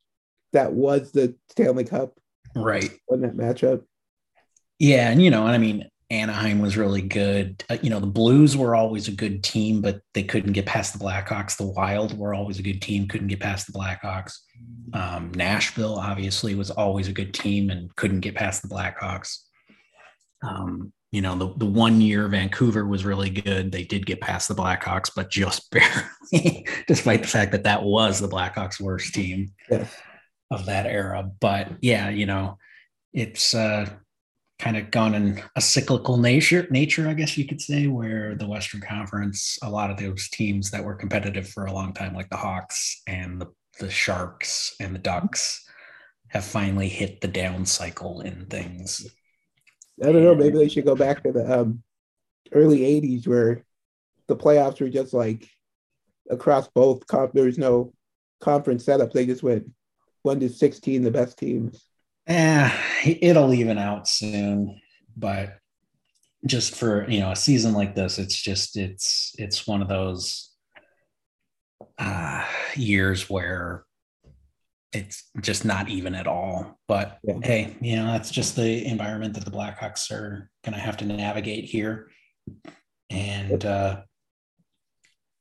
that 0.53 0.73
was 0.73 1.11
the 1.11 1.35
Stanley 1.49 1.83
Cup 1.83 2.19
right 2.55 2.91
in 3.09 3.21
that 3.21 3.35
matchup 3.35 3.83
yeah 4.79 5.09
and 5.09 5.21
you 5.21 5.29
know 5.29 5.45
and 5.45 5.51
I 5.51 5.57
mean 5.57 5.89
Anaheim 6.11 6.59
was 6.59 6.75
really 6.75 7.03
good. 7.03 7.63
Uh, 7.69 7.77
you 7.83 7.89
know, 7.91 7.99
the 7.99 8.07
Blues 8.07 8.57
were 8.57 8.75
always 8.75 9.07
a 9.07 9.11
good 9.11 9.43
team, 9.43 9.79
but 9.79 10.01
they 10.13 10.23
couldn't 10.23 10.53
get 10.53 10.65
past 10.65 10.97
the 10.97 11.03
Blackhawks. 11.03 11.55
The 11.55 11.67
Wild 11.67 12.17
were 12.17 12.33
always 12.33 12.57
a 12.57 12.63
good 12.63 12.81
team, 12.81 13.07
couldn't 13.07 13.27
get 13.27 13.39
past 13.39 13.67
the 13.67 13.77
Blackhawks. 13.77 14.37
Um, 14.93 15.31
Nashville 15.35 15.99
obviously 15.99 16.55
was 16.55 16.71
always 16.71 17.07
a 17.07 17.13
good 17.13 17.33
team 17.33 17.69
and 17.69 17.95
couldn't 17.95 18.21
get 18.21 18.33
past 18.33 18.63
the 18.63 18.69
Blackhawks. 18.69 19.37
Um, 20.41 20.91
you 21.11 21.21
know, 21.21 21.35
the, 21.35 21.53
the 21.57 21.65
one 21.65 22.01
year 22.01 22.27
Vancouver 22.27 22.85
was 22.85 23.05
really 23.05 23.29
good. 23.29 23.71
They 23.71 23.83
did 23.83 24.07
get 24.07 24.21
past 24.21 24.47
the 24.47 24.55
Blackhawks, 24.55 25.11
but 25.15 25.29
just 25.29 25.69
barely, 26.31 26.65
despite 26.87 27.21
the 27.21 27.27
fact 27.27 27.51
that 27.51 27.63
that 27.63 27.83
was 27.83 28.19
the 28.19 28.27
Blackhawks' 28.27 28.79
worst 28.79 29.13
team 29.13 29.51
yeah. 29.69 29.85
Of 30.51 30.65
that 30.65 30.85
era. 30.85 31.29
But 31.39 31.69
yeah, 31.81 32.09
you 32.09 32.25
know, 32.25 32.57
it's 33.13 33.53
uh, 33.53 33.89
kind 34.59 34.77
of 34.77 34.91
gone 34.91 35.15
in 35.15 35.41
a 35.55 35.61
cyclical 35.61 36.17
nature, 36.17 36.67
nature, 36.69 37.07
I 37.07 37.13
guess 37.13 37.37
you 37.37 37.47
could 37.47 37.61
say, 37.61 37.87
where 37.87 38.35
the 38.35 38.47
Western 38.47 38.81
Conference, 38.81 39.57
a 39.63 39.69
lot 39.69 39.89
of 39.89 39.97
those 39.97 40.29
teams 40.29 40.71
that 40.71 40.83
were 40.83 40.95
competitive 40.95 41.47
for 41.47 41.65
a 41.65 41.73
long 41.73 41.93
time, 41.93 42.13
like 42.13 42.29
the 42.29 42.37
Hawks 42.37 43.01
and 43.07 43.41
the, 43.41 43.47
the 43.79 43.89
Sharks 43.89 44.75
and 44.79 44.93
the 44.93 44.99
Ducks, 44.99 45.65
have 46.27 46.45
finally 46.45 46.89
hit 46.89 47.21
the 47.21 47.27
down 47.27 47.65
cycle 47.65 48.21
in 48.21 48.45
things. 48.47 49.07
I 50.03 50.11
don't 50.11 50.23
know. 50.23 50.35
Maybe 50.35 50.57
they 50.57 50.69
should 50.69 50.85
go 50.85 50.95
back 50.95 51.23
to 51.23 51.31
the 51.31 51.61
um, 51.61 51.81
early 52.53 52.79
'80s 52.79 53.27
where 53.27 53.65
the 54.27 54.35
playoffs 54.35 54.79
were 54.79 54.89
just 54.89 55.13
like 55.13 55.49
across 56.29 56.67
both. 56.67 57.07
Comp- 57.07 57.33
there 57.33 57.45
was 57.45 57.57
no 57.57 57.93
conference 58.39 58.85
setup. 58.85 59.11
They 59.11 59.25
just 59.25 59.43
went 59.43 59.65
one 60.23 60.39
to 60.39 60.49
16, 60.49 61.03
the 61.03 61.11
best 61.11 61.37
teams. 61.37 61.83
Yeah, 62.27 62.71
it'll 63.05 63.53
even 63.53 63.77
out 63.77 64.07
soon, 64.07 64.79
but 65.17 65.57
just 66.45 66.75
for 66.75 67.09
you 67.09 67.19
know 67.19 67.31
a 67.31 67.35
season 67.35 67.73
like 67.73 67.95
this, 67.95 68.19
it's 68.19 68.39
just 68.39 68.77
it's 68.77 69.33
it's 69.37 69.65
one 69.67 69.81
of 69.81 69.87
those 69.87 70.51
uh, 71.97 72.45
years 72.75 73.29
where 73.29 73.83
it's 74.93 75.29
just 75.41 75.65
not 75.65 75.89
even 75.89 76.15
at 76.15 76.27
all. 76.27 76.79
But 76.87 77.19
yeah. 77.23 77.39
hey, 77.43 77.75
you 77.81 77.95
know 77.95 78.07
that's 78.07 78.31
just 78.31 78.55
the 78.55 78.85
environment 78.85 79.33
that 79.33 79.45
the 79.45 79.51
Blackhawks 79.51 80.11
are 80.11 80.49
going 80.63 80.75
to 80.75 80.79
have 80.79 80.97
to 80.97 81.05
navigate 81.05 81.65
here, 81.65 82.11
and 83.09 83.65
uh, 83.65 84.01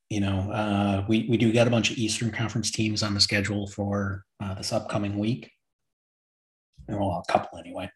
you 0.09 0.19
know 0.19 0.51
uh, 0.51 1.05
we 1.07 1.27
we 1.29 1.37
do 1.37 1.53
got 1.53 1.67
a 1.67 1.71
bunch 1.71 1.91
of 1.91 1.97
Eastern 1.97 2.31
Conference 2.31 2.71
teams 2.71 3.03
on 3.03 3.13
the 3.13 3.19
schedule 3.19 3.67
for 3.67 4.25
uh, 4.41 4.53
this 4.55 4.73
upcoming 4.73 5.17
week 5.17 5.51
well, 6.97 7.23
a 7.27 7.31
couple 7.31 7.59
anyway. 7.59 7.91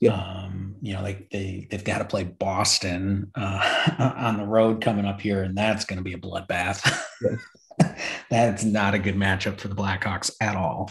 Yeah. 0.00 0.14
Um, 0.14 0.76
you 0.82 0.92
know, 0.92 1.02
like 1.02 1.30
they 1.30 1.66
they've 1.70 1.84
got 1.84 1.98
to 1.98 2.04
play 2.04 2.24
Boston 2.24 3.30
uh, 3.34 4.14
on 4.16 4.36
the 4.36 4.44
road 4.44 4.82
coming 4.82 5.06
up 5.06 5.20
here, 5.20 5.42
and 5.42 5.56
that's 5.56 5.84
going 5.84 5.98
to 5.98 6.04
be 6.04 6.12
a 6.12 6.18
bloodbath. 6.18 7.00
that's 8.30 8.64
not 8.64 8.94
a 8.94 8.98
good 8.98 9.16
matchup 9.16 9.58
for 9.58 9.68
the 9.68 9.74
Blackhawks 9.74 10.30
at 10.40 10.56
all. 10.56 10.90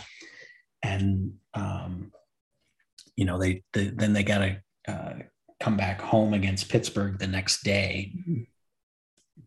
And 0.81 1.34
um, 1.53 2.12
you 3.15 3.25
know, 3.25 3.39
they, 3.39 3.63
they 3.74 3.89
then 3.89 4.13
they 4.13 4.24
got 4.24 4.39
to 4.39 4.62
uh, 4.88 5.13
come 5.60 5.77
back 5.77 6.01
home 6.01 6.34
against 6.34 6.69
Pittsburgh 6.69 7.19
the 7.19 7.27
next 7.27 7.63
day 7.63 8.12
mm-hmm. 8.17 8.41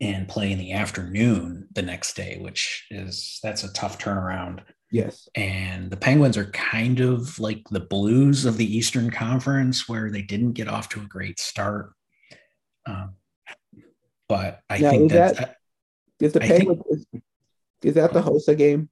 And 0.00 0.28
play 0.28 0.52
in 0.52 0.58
the 0.58 0.72
afternoon 0.72 1.68
the 1.72 1.82
next 1.82 2.14
day, 2.14 2.38
which 2.40 2.86
is 2.90 3.40
that's 3.42 3.64
a 3.64 3.72
tough 3.72 3.98
turnaround. 3.98 4.60
Yes. 4.90 5.28
And 5.34 5.90
the 5.90 5.96
Penguins 5.96 6.36
are 6.36 6.50
kind 6.50 7.00
of 7.00 7.38
like 7.38 7.62
the 7.70 7.80
Blues 7.80 8.44
of 8.44 8.56
the 8.56 8.76
Eastern 8.76 9.10
Conference, 9.10 9.88
where 9.88 10.10
they 10.10 10.22
didn't 10.22 10.52
get 10.52 10.68
off 10.68 10.88
to 10.90 11.00
a 11.00 11.04
great 11.04 11.38
start. 11.38 11.92
Um, 12.86 13.14
but 14.28 14.60
I 14.70 14.78
now, 14.78 14.90
think 14.90 15.12
that, 15.12 15.36
that 15.36 15.56
is 16.20 16.32
the 16.32 16.40
Penguins 16.40 16.82
think, 16.88 17.22
is, 17.82 17.90
is 17.90 17.94
that 17.94 18.12
the 18.12 18.22
Hossa 18.22 18.56
game? 18.56 18.88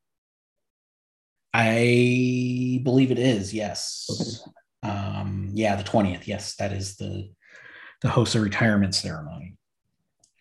I 1.55 2.81
believe 2.83 3.11
it 3.11 3.19
is. 3.19 3.55
Yes. 3.55 4.07
Okay. 4.11 4.93
Um, 4.93 5.51
yeah, 5.55 5.77
the 5.77 5.83
twentieth. 5.83 6.29
Yes, 6.29 6.57
that 6.57 6.73
is 6.73 6.97
the 6.97 7.31
the 8.03 8.09
Hossa 8.09 8.43
retirement 8.43 8.95
ceremony. 8.95 9.57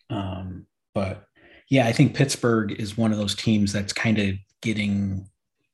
Um, 0.09 0.65
but 0.93 1.25
yeah, 1.69 1.87
I 1.87 1.91
think 1.91 2.15
Pittsburgh 2.15 2.71
is 2.79 2.97
one 2.97 3.11
of 3.11 3.17
those 3.17 3.35
teams 3.35 3.73
that's 3.73 3.93
kind 3.93 4.19
of 4.19 4.35
getting 4.61 5.27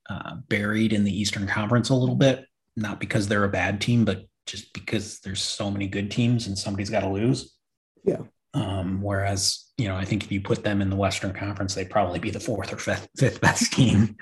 uh, 0.09 0.35
buried 0.47 0.93
in 0.93 1.03
the 1.03 1.17
Eastern 1.17 1.47
Conference 1.47 1.89
a 1.89 1.95
little 1.95 2.15
bit, 2.15 2.45
not 2.75 2.99
because 2.99 3.27
they're 3.27 3.43
a 3.43 3.49
bad 3.49 3.81
team, 3.81 4.05
but 4.05 4.25
just 4.47 4.73
because 4.73 5.19
there's 5.19 5.41
so 5.41 5.69
many 5.69 5.87
good 5.87 6.09
teams 6.11 6.47
and 6.47 6.57
somebody's 6.57 6.89
got 6.89 7.01
to 7.01 7.09
lose. 7.09 7.55
Yeah. 8.03 8.21
Um, 8.53 9.01
whereas, 9.01 9.71
you 9.77 9.87
know, 9.87 9.95
I 9.95 10.03
think 10.03 10.23
if 10.23 10.31
you 10.31 10.41
put 10.41 10.63
them 10.63 10.81
in 10.81 10.89
the 10.89 10.95
Western 10.95 11.33
Conference, 11.33 11.75
they'd 11.75 11.89
probably 11.89 12.19
be 12.19 12.31
the 12.31 12.39
fourth 12.39 12.73
or 12.73 12.77
fifth, 12.77 13.07
fifth 13.17 13.39
best 13.39 13.71
team. 13.71 14.17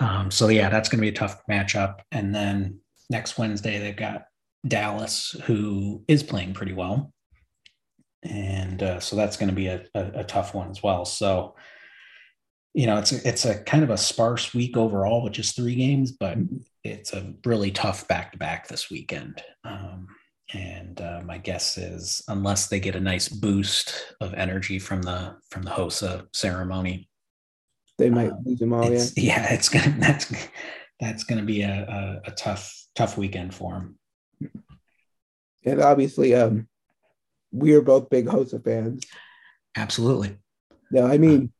Um, 0.00 0.30
so 0.30 0.48
yeah, 0.48 0.68
that's 0.68 0.88
going 0.88 0.98
to 0.98 1.02
be 1.02 1.08
a 1.08 1.12
tough 1.12 1.40
matchup. 1.48 2.00
And 2.10 2.34
then 2.34 2.80
next 3.08 3.38
Wednesday, 3.38 3.78
they've 3.78 3.96
got 3.96 4.24
Dallas, 4.66 5.36
who 5.44 6.02
is 6.08 6.22
playing 6.22 6.52
pretty 6.54 6.72
well. 6.72 7.13
And 8.24 8.82
uh, 8.82 9.00
so 9.00 9.16
that's 9.16 9.36
going 9.36 9.50
to 9.50 9.54
be 9.54 9.66
a, 9.66 9.84
a, 9.94 10.20
a, 10.20 10.24
tough 10.24 10.54
one 10.54 10.70
as 10.70 10.82
well. 10.82 11.04
So 11.04 11.54
you 12.74 12.86
know, 12.86 12.98
it's 12.98 13.12
a, 13.12 13.28
it's 13.28 13.44
a 13.44 13.62
kind 13.62 13.84
of 13.84 13.90
a 13.90 13.96
sparse 13.96 14.52
week 14.52 14.76
overall 14.76 15.22
with 15.22 15.32
just 15.32 15.54
three 15.54 15.76
games, 15.76 16.10
but 16.10 16.36
mm-hmm. 16.36 16.56
it's 16.82 17.12
a 17.12 17.32
really 17.44 17.70
tough 17.70 18.06
back 18.08 18.32
to 18.32 18.38
back 18.38 18.66
this 18.66 18.90
weekend. 18.90 19.42
Um, 19.62 20.08
and 20.52 21.00
uh, 21.00 21.22
my 21.24 21.38
guess 21.38 21.78
is, 21.78 22.22
unless 22.28 22.66
they 22.66 22.80
get 22.80 22.96
a 22.96 23.00
nice 23.00 23.28
boost 23.28 24.14
of 24.20 24.34
energy 24.34 24.78
from 24.78 25.02
the 25.02 25.36
from 25.50 25.62
the 25.62 25.70
Hossa 25.70 26.26
ceremony, 26.34 27.08
they 27.96 28.10
might 28.10 28.32
um, 28.32 28.42
lose 28.44 28.58
them 28.58 28.72
all. 28.72 28.92
Yeah, 28.92 29.04
yeah, 29.16 29.54
it's 29.54 29.68
gonna 29.68 29.94
that's 30.00 30.32
that's 31.00 31.24
gonna 31.24 31.44
be 31.44 31.62
a, 31.62 32.20
a, 32.26 32.30
a 32.30 32.30
tough 32.32 32.74
tough 32.94 33.16
weekend 33.16 33.54
for 33.54 33.72
them. 33.72 33.98
And 35.64 35.80
obviously, 35.80 36.34
um, 36.34 36.68
we 37.54 37.74
are 37.74 37.82
both 37.82 38.10
big 38.10 38.26
Hossa 38.26 38.62
fans. 38.62 39.04
Absolutely. 39.76 40.36
No, 40.90 41.06
I 41.06 41.18
mean, 41.18 41.52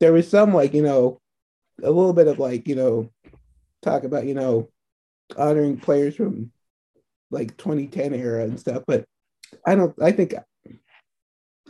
there 0.00 0.12
was 0.12 0.28
some 0.28 0.52
like 0.52 0.74
you 0.74 0.82
know 0.82 1.20
a 1.82 1.90
little 1.90 2.12
bit 2.12 2.26
of 2.26 2.38
like 2.38 2.66
you 2.66 2.74
know 2.74 3.10
talk 3.82 4.04
about 4.04 4.26
you 4.26 4.34
know 4.34 4.68
honoring 5.36 5.78
players 5.78 6.16
from 6.16 6.50
like 7.30 7.56
2010 7.56 8.14
era 8.14 8.44
and 8.44 8.58
stuff 8.58 8.84
but 8.86 9.04
i 9.66 9.74
don't 9.74 10.00
i 10.00 10.12
think 10.12 10.34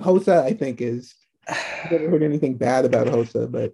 hossa 0.00 0.42
i 0.42 0.52
think 0.52 0.80
is 0.80 1.14
i've 1.48 1.90
never 1.90 2.10
heard 2.10 2.22
anything 2.22 2.54
bad 2.56 2.84
about 2.84 3.06
hossa 3.06 3.50
but 3.50 3.72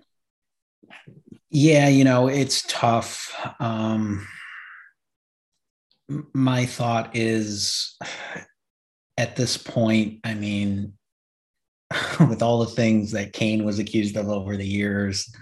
yeah 1.51 1.89
you 1.89 2.05
know 2.05 2.29
it's 2.29 2.65
tough 2.69 3.35
um 3.59 4.27
my 6.33 6.67
thought 6.67 7.15
is 7.17 7.97
at 9.19 9.37
this 9.37 9.57
point 9.57 10.19
i 10.25 10.35
mean 10.35 10.93
with 12.29 12.43
all 12.43 12.61
the 12.61 12.67
things 12.67 13.13
that 13.13 13.33
Kane 13.33 13.65
was 13.65 13.79
accused 13.79 14.17
of 14.17 14.29
over 14.29 14.57
the 14.57 14.67
years, 14.67 15.35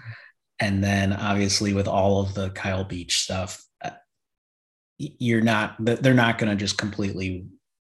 and 0.59 0.83
then 0.83 1.13
obviously 1.13 1.73
with 1.73 1.87
all 1.87 2.21
of 2.21 2.33
the 2.33 2.49
Kyle 2.51 2.83
Beach 2.83 3.19
stuff, 3.19 3.63
uh, 3.83 3.91
you're 4.97 5.41
not 5.41 5.75
they're 5.79 6.13
not 6.13 6.37
going 6.37 6.49
to 6.49 6.55
just 6.55 6.77
completely 6.77 7.45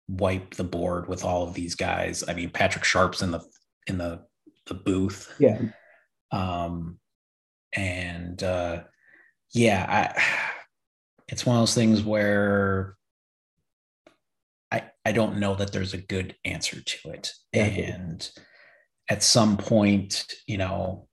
wipe 0.08 0.56
the 0.56 0.64
board 0.64 1.08
with 1.08 1.24
all 1.24 1.48
of 1.48 1.54
these 1.54 1.76
guys. 1.76 2.24
I 2.28 2.34
mean, 2.34 2.50
Patrick 2.50 2.84
Sharp's 2.84 3.22
in 3.22 3.32
the 3.32 3.42
in 3.88 3.98
the 3.98 4.24
the 4.68 4.74
booth. 4.74 5.34
Yeah. 5.40 5.62
Um, 6.32 7.00
and 7.74 8.42
uh, 8.44 8.84
yeah, 9.54 10.14
I, 10.16 10.24
it's 11.28 11.46
one 11.46 11.58
of 11.58 11.62
those 11.62 11.76
things 11.76 12.04
where 12.04 12.96
I 15.08 15.14
don't 15.14 15.40
know 15.40 15.56
that 15.56 15.72
there's 15.72 15.94
a 15.94 15.98
good 16.16 16.36
answer 16.44 16.82
to 16.82 17.10
it, 17.12 17.32
yeah, 17.54 17.64
and 17.64 18.30
at 19.10 19.24
some 19.24 19.56
point, 19.56 20.26
you 20.48 20.58
know, 20.58 21.08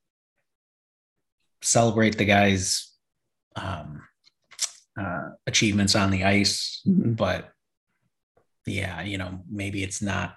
celebrate 1.63 2.19
the 2.19 2.25
guy's 2.25 2.93
um, 3.55 4.03
uh, 5.01 5.29
achievements 5.47 5.95
on 5.95 6.11
the 6.11 6.25
ice. 6.25 6.83
Mm-hmm. 6.87 7.13
But 7.13 7.53
yeah, 8.67 9.03
you 9.03 9.17
know, 9.19 9.43
maybe 9.49 9.85
it's 9.85 10.03
not 10.03 10.35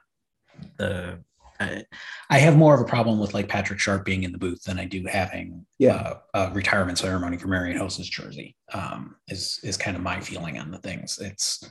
the 0.78 1.24
I, 1.60 1.84
I 2.30 2.38
have 2.38 2.56
more 2.56 2.76
of 2.76 2.82
a 2.82 2.86
problem 2.86 3.18
with 3.20 3.34
like 3.34 3.48
Patrick 3.50 3.80
Sharp 3.80 4.06
being 4.06 4.24
in 4.24 4.32
the 4.32 4.38
booth 4.38 4.64
than 4.66 4.80
I 4.80 4.86
do 4.86 5.04
having 5.06 5.66
Yeah. 5.80 5.96
uh, 6.36 6.50
a 6.50 6.54
retirement 6.54 7.00
ceremony 7.00 7.38
for 7.38 7.48
Marian 7.48 7.78
Hossa's 7.78 8.10
jersey. 8.10 8.56
Um, 8.72 9.16
is 9.28 9.60
is 9.64 9.78
kind 9.78 9.98
of 9.98 10.04
my 10.04 10.20
feeling 10.20 10.60
on 10.60 10.70
the 10.70 10.78
things. 10.78 11.18
It's 11.20 11.68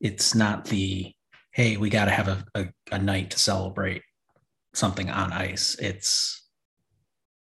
it's 0.00 0.34
not 0.34 0.66
the 0.66 1.14
hey 1.60 1.76
we 1.76 1.90
got 1.90 2.06
to 2.06 2.10
have 2.10 2.28
a, 2.28 2.44
a 2.54 2.68
a 2.92 2.98
night 2.98 3.30
to 3.30 3.38
celebrate 3.38 4.02
something 4.72 5.10
on 5.10 5.30
ice. 5.32 5.76
It's 5.78 6.48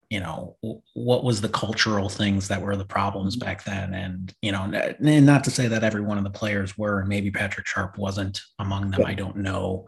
you 0.09 0.21
know 0.21 0.57
what 0.95 1.23
was 1.25 1.43
the 1.43 1.49
cultural 1.51 2.09
things 2.09 2.49
that 2.49 2.63
were 2.63 2.77
the 2.77 2.85
problems 2.87 3.37
back 3.37 3.65
then 3.65 3.93
and 3.93 4.35
you 4.41 4.51
know 4.51 4.63
and 4.63 5.27
not 5.27 5.45
to 5.45 5.51
say 5.51 5.69
that 5.69 5.85
every 5.85 6.01
one 6.01 6.17
of 6.17 6.25
the 6.25 6.31
players 6.31 6.79
were 6.79 7.01
and 7.01 7.09
maybe 7.11 7.31
patrick 7.31 7.67
sharp 7.67 7.99
wasn't 7.99 8.41
among 8.59 8.91
them 8.91 9.03
Yeah. 9.03 9.09
i 9.09 9.13
don't 9.15 9.37
know 9.37 9.85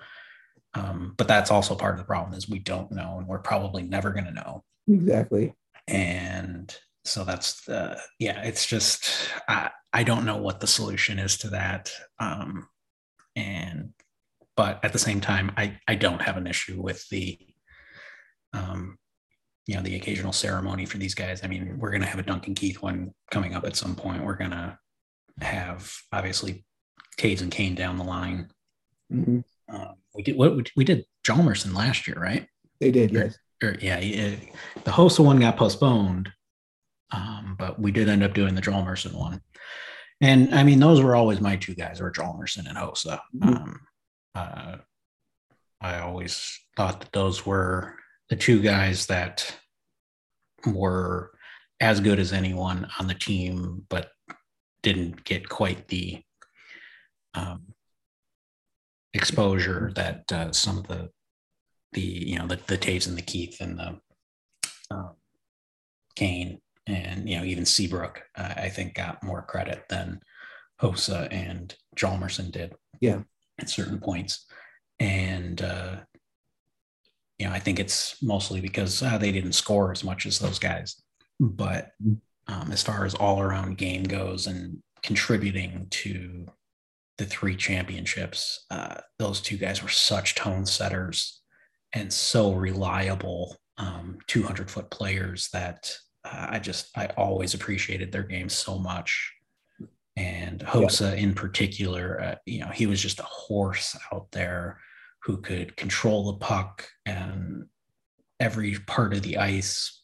um, 0.75 1.15
but 1.17 1.27
that's 1.27 1.51
also 1.51 1.75
part 1.75 1.95
of 1.95 1.99
the 1.99 2.05
problem 2.05 2.35
is 2.35 2.51
we 2.51 2.59
don't 2.59 2.93
know 2.93 3.17
and 3.19 3.27
we're 3.27 3.39
probably 3.39 3.83
never 3.83 4.11
going 4.11 4.27
to 4.27 4.33
know 4.33 4.63
Exactly. 4.89 5.55
and 5.89 6.77
so 7.07 7.25
that's 7.25 7.65
the 7.65 7.99
yeah 8.19 8.43
it's 8.43 8.67
just 8.67 9.31
i 9.49 9.71
i 9.95 10.03
don't 10.03 10.27
know 10.27 10.37
what 10.37 10.61
the 10.61 10.67
solution 10.67 11.19
is 11.19 11.39
to 11.39 11.49
that 11.49 11.91
um 12.19 12.69
and 13.37 13.95
but 14.57 14.85
at 14.85 14.93
the 14.93 14.99
same 14.99 15.21
time 15.21 15.53
i 15.57 15.79
i 15.89 15.95
don't 15.95 16.23
have 16.23 16.37
an 16.37 16.47
issue 16.47 16.81
with 16.81 17.07
the 17.11 17.39
um 18.53 18.97
you 19.67 19.77
know 19.77 19.83
the 19.83 19.97
occasional 19.97 20.33
ceremony 20.33 20.85
for 20.85 20.99
these 20.99 21.15
guys 21.15 21.41
i 21.45 21.47
mean 21.47 21.79
we're 21.79 21.91
going 21.91 22.03
to 22.03 22.09
have 22.09 22.19
a 22.19 22.25
duncan 22.25 22.55
keith 22.55 22.83
one 22.83 23.13
coming 23.31 23.55
up 23.55 23.65
at 23.65 23.77
some 23.77 23.95
point 23.95 24.25
we're 24.25 24.37
going 24.37 24.51
to 24.51 24.77
have 25.41 25.93
obviously 26.13 26.65
Toews 27.19 27.43
and 27.43 27.51
Kane 27.51 27.75
down 27.75 27.99
the 27.99 28.05
line. 28.05 28.51
Mhm. 29.13 29.45
Um, 29.69 29.95
we 30.15 30.23
did 30.23 30.37
what 30.37 30.71
we, 30.77 30.85
did 30.85 31.05
Hjalmarsson 31.25 31.75
last 31.75 32.09
year, 32.09 32.17
right? 32.19 32.49
They 32.81 32.91
did, 32.91 33.13
yes. 33.13 33.37
or 33.63 33.77
yeah, 33.81 33.99
yeah, 34.01 34.37
the 34.85 34.91
Hossa 34.91 35.25
one 35.25 35.39
got 35.39 35.57
postponed, 35.57 36.31
um, 37.11 37.57
but 37.59 37.79
we 37.79 37.93
did 37.93 38.09
end 38.09 38.23
up 38.23 38.33
doing 38.35 38.55
the 38.55 38.63
Hjalmarsson 38.63 39.13
one. 39.13 39.41
And 40.21 40.55
I 40.55 40.65
mean, 40.65 40.81
those 40.81 41.03
were 41.03 41.15
always 41.15 41.41
my 41.41 41.57
two 41.57 41.75
guys, 41.75 42.01
were 42.01 42.11
Hjalmarsson 42.11 42.69
and 42.69 42.77
Hossa. 42.77 43.21
Mhm. 43.37 43.57
Um, 43.57 43.81
uh, 44.35 44.77
I 45.81 45.99
always 46.01 46.59
thought 46.77 47.01
that 47.01 47.13
those 47.13 47.47
were 47.47 47.97
the 48.29 48.37
two 48.37 48.61
guys 48.61 49.07
that 49.07 49.57
were 50.67 51.33
as 51.81 52.01
good 52.01 52.19
as 52.19 52.33
anyone 52.33 52.87
on 52.99 53.07
the 53.07 53.15
team, 53.15 53.87
but 53.89 54.11
didn't 54.83 55.25
get 55.25 55.49
quite 55.49 55.89
the 55.89 56.23
um, 57.35 57.75
exposure 59.15 59.93
that 59.95 60.31
uh, 60.33 60.53
some 60.53 60.79
of 60.79 60.87
the 60.87 61.11
the 61.93 62.01
you 62.01 62.39
know 62.39 62.47
the 62.47 62.57
the 62.67 62.79
Toews 62.79 63.09
and 63.09 63.17
the 63.17 63.23
Keith 63.23 63.61
and 63.61 63.79
the 63.79 64.01
um, 64.91 65.11
Kane 66.15 66.61
and 66.87 67.29
you 67.29 67.39
know 67.39 67.45
even 67.45 67.65
Seabrook 67.65 68.23
uh, 68.37 68.55
I 68.57 68.69
think 68.69 68.95
got 68.95 69.23
more 69.23 69.43
credit 69.43 69.85
than 69.89 70.21
Hossa 70.81 71.29
and 71.31 71.75
Hjalmarsson 71.97 72.53
did. 72.53 72.75
Yeah. 73.01 73.21
At 73.61 73.71
certain 73.71 74.01
points, 74.01 74.47
and 74.99 75.61
uh, 75.61 75.97
you 77.39 77.47
know 77.47 77.53
I 77.53 77.59
think 77.59 77.79
it's 77.79 78.23
mostly 78.23 78.61
because 78.61 79.03
uh, 79.03 79.19
they 79.19 79.33
didn't 79.33 79.53
score 79.53 79.93
as 79.93 80.03
much 80.03 80.27
as 80.27 80.39
those 80.39 80.59
guys, 80.59 81.01
but 81.39 81.91
um, 82.49 82.73
as 82.73 82.83
far 82.83 83.05
as 83.05 83.15
all 83.15 83.41
around 83.41 83.79
game 83.79 84.05
goes 84.05 84.47
and 84.47 84.79
contributing 85.03 85.87
to 85.91 86.47
the 87.19 87.27
three 87.27 87.55
championships, 87.55 88.65
uh, 88.71 88.97
those 89.19 89.41
two 89.41 89.57
guys 89.57 89.83
were 89.83 89.91
such 89.91 90.35
tone 90.35 90.65
setters 90.65 91.43
and 91.93 92.13
so 92.13 92.53
reliable 92.53 93.57
um, 93.79 94.19
200 94.27 94.71
foot 94.71 94.91
players 94.91 95.49
that 95.53 95.93
uh, 96.25 96.47
I 96.51 96.59
just 96.59 96.97
I 96.97 97.07
always 97.17 97.55
appreciated 97.55 98.13
their 98.13 98.23
game 98.23 98.49
so 98.49 98.79
much. 98.79 99.33
And 100.21 100.61
Hossa 100.61 101.17
in 101.17 101.33
particular, 101.35 102.21
uh, 102.21 102.35
you 102.45 102.61
know, 102.61 102.69
he 102.69 102.87
was 102.87 103.01
just 103.01 103.21
a 103.21 103.25
horse 103.25 103.97
out 104.13 104.31
there 104.33 104.79
who 105.23 105.39
could 105.39 105.77
control 105.77 106.31
the 106.33 106.39
puck 106.39 106.87
and 107.07 107.67
every 108.39 108.79
part 108.87 109.15
of 109.15 109.23
the 109.23 109.39
ice 109.39 110.03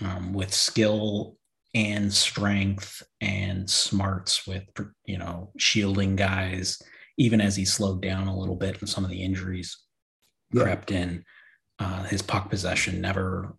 um, 0.00 0.32
with 0.32 0.52
skill 0.52 1.36
and 1.74 2.12
strength 2.12 3.02
and 3.20 3.68
smarts 3.70 4.46
with 4.46 4.64
you 5.06 5.16
know 5.16 5.50
shielding 5.58 6.16
guys 6.16 6.82
even 7.16 7.40
as 7.40 7.56
he 7.56 7.64
slowed 7.64 8.02
down 8.02 8.26
a 8.28 8.36
little 8.36 8.56
bit 8.56 8.78
and 8.80 8.88
some 8.88 9.04
of 9.04 9.10
the 9.10 9.22
injuries 9.22 9.76
Yeah. 10.52 10.64
crept 10.64 10.90
in 10.90 11.24
uh, 11.78 12.02
his 12.04 12.20
puck 12.20 12.50
possession 12.50 13.00
never 13.00 13.56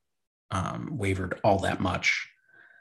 um, 0.52 0.90
wavered 0.98 1.40
all 1.44 1.60
that 1.60 1.80
much 1.80 2.30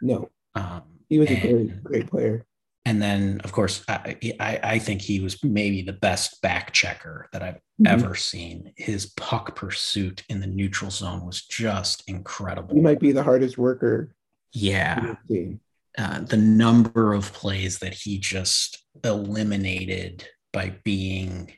No, 0.03 0.29
um, 0.55 0.83
he 1.09 1.19
was 1.19 1.31
a 1.31 1.41
great, 1.41 1.85
great 1.85 2.07
player. 2.11 2.45
And 2.85 3.01
then 3.01 3.41
of 3.45 3.53
course 3.53 3.85
I, 3.89 4.17
I 4.41 4.61
i 4.63 4.79
think 4.79 5.01
he 5.01 5.21
was 5.21 5.43
maybe 5.45 5.83
the 5.83 5.93
best 5.93 6.41
back 6.43 6.73
checker 6.73 7.29
that 7.33 7.43
i've 7.43 7.61
Mhm. 7.83 7.89
ever 7.89 8.15
seen. 8.15 8.73
His 8.77 9.07
puck 9.17 9.57
pursuit 9.57 10.23
in 10.29 10.41
the 10.41 10.47
neutral 10.47 10.91
zone 10.91 11.27
was 11.27 11.43
just 11.43 12.09
incredible. 12.09 12.75
He 12.75 12.81
might 12.81 13.01
be 13.01 13.13
the 13.13 13.23
hardest 13.23 13.59
worker 13.59 14.15
yeah. 14.53 15.17
the 15.29 15.59
uh, 15.99 16.21
the 16.21 16.37
number 16.37 17.13
of 17.13 17.33
plays 17.33 17.79
that 17.81 17.93
he 17.93 18.19
just 18.19 18.85
eliminated 19.05 20.27
by 20.53 20.75
being 20.85 21.53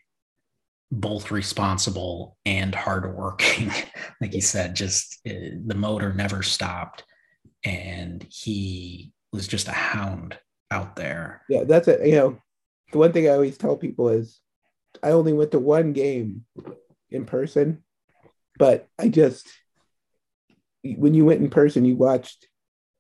both 0.91 1.31
responsible 1.31 2.37
and 2.47 2.75
hardworking. 2.75 3.71
like 4.21 4.33
he 4.33 4.41
said, 4.41 4.75
just 4.75 5.21
uh, 5.29 5.33
the 5.67 5.75
motor 5.77 6.13
never 6.13 6.43
stopped, 6.43 7.05
and 7.65 8.27
he 8.31 9.13
was 9.33 9.47
just 9.47 9.69
a 9.69 9.73
hound 9.73 10.39
out 10.75 10.97
there. 10.97 11.43
Yeah, 11.49 11.65
that's 11.65 11.89
it. 11.89 12.07
You 12.07 12.15
know, 12.17 12.39
the 12.93 12.99
one 12.99 13.13
thing 13.13 13.27
I 13.27 13.33
always 13.33 13.57
tell 13.57 13.77
people 13.77 14.09
is 14.09 14.41
I 15.03 15.11
only 15.13 15.33
went 15.33 15.53
to 15.53 15.59
one 15.59 15.93
game 15.93 16.45
in 17.11 17.25
person, 17.25 17.83
but 18.59 18.89
I 18.99 19.09
just 19.09 19.49
when 20.83 21.15
you 21.15 21.25
went 21.25 21.41
in 21.41 21.49
person, 21.49 21.85
you 21.85 21.97
watched 21.97 22.47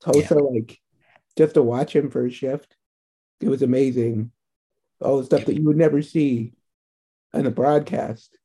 Hossa 0.04 0.40
like 0.54 0.78
just 1.36 1.54
to 1.54 1.62
watch 1.62 1.94
him 1.94 2.10
for 2.10 2.24
a 2.24 2.30
shift. 2.30 2.76
It 3.40 3.48
was 3.48 3.62
amazing. 3.62 4.30
All 5.00 5.18
the 5.18 5.24
stuff 5.24 5.40
Yep. 5.40 5.46
that 5.48 5.56
you 5.56 5.64
would 5.64 5.76
never 5.76 6.00
see 6.00 6.54
on 7.34 7.44
a 7.46 7.50
broadcast 7.50 8.38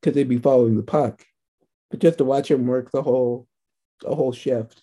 because 0.00 0.14
they'd 0.14 0.28
be 0.28 0.38
following 0.38 0.76
the 0.76 0.82
puck. 0.82 1.24
But 1.90 2.00
just 2.00 2.18
to 2.18 2.24
watch 2.24 2.50
him 2.50 2.66
work 2.66 2.90
the 2.90 3.02
whole 3.02 3.46
the 4.00 4.14
whole 4.14 4.32
shift 4.32 4.82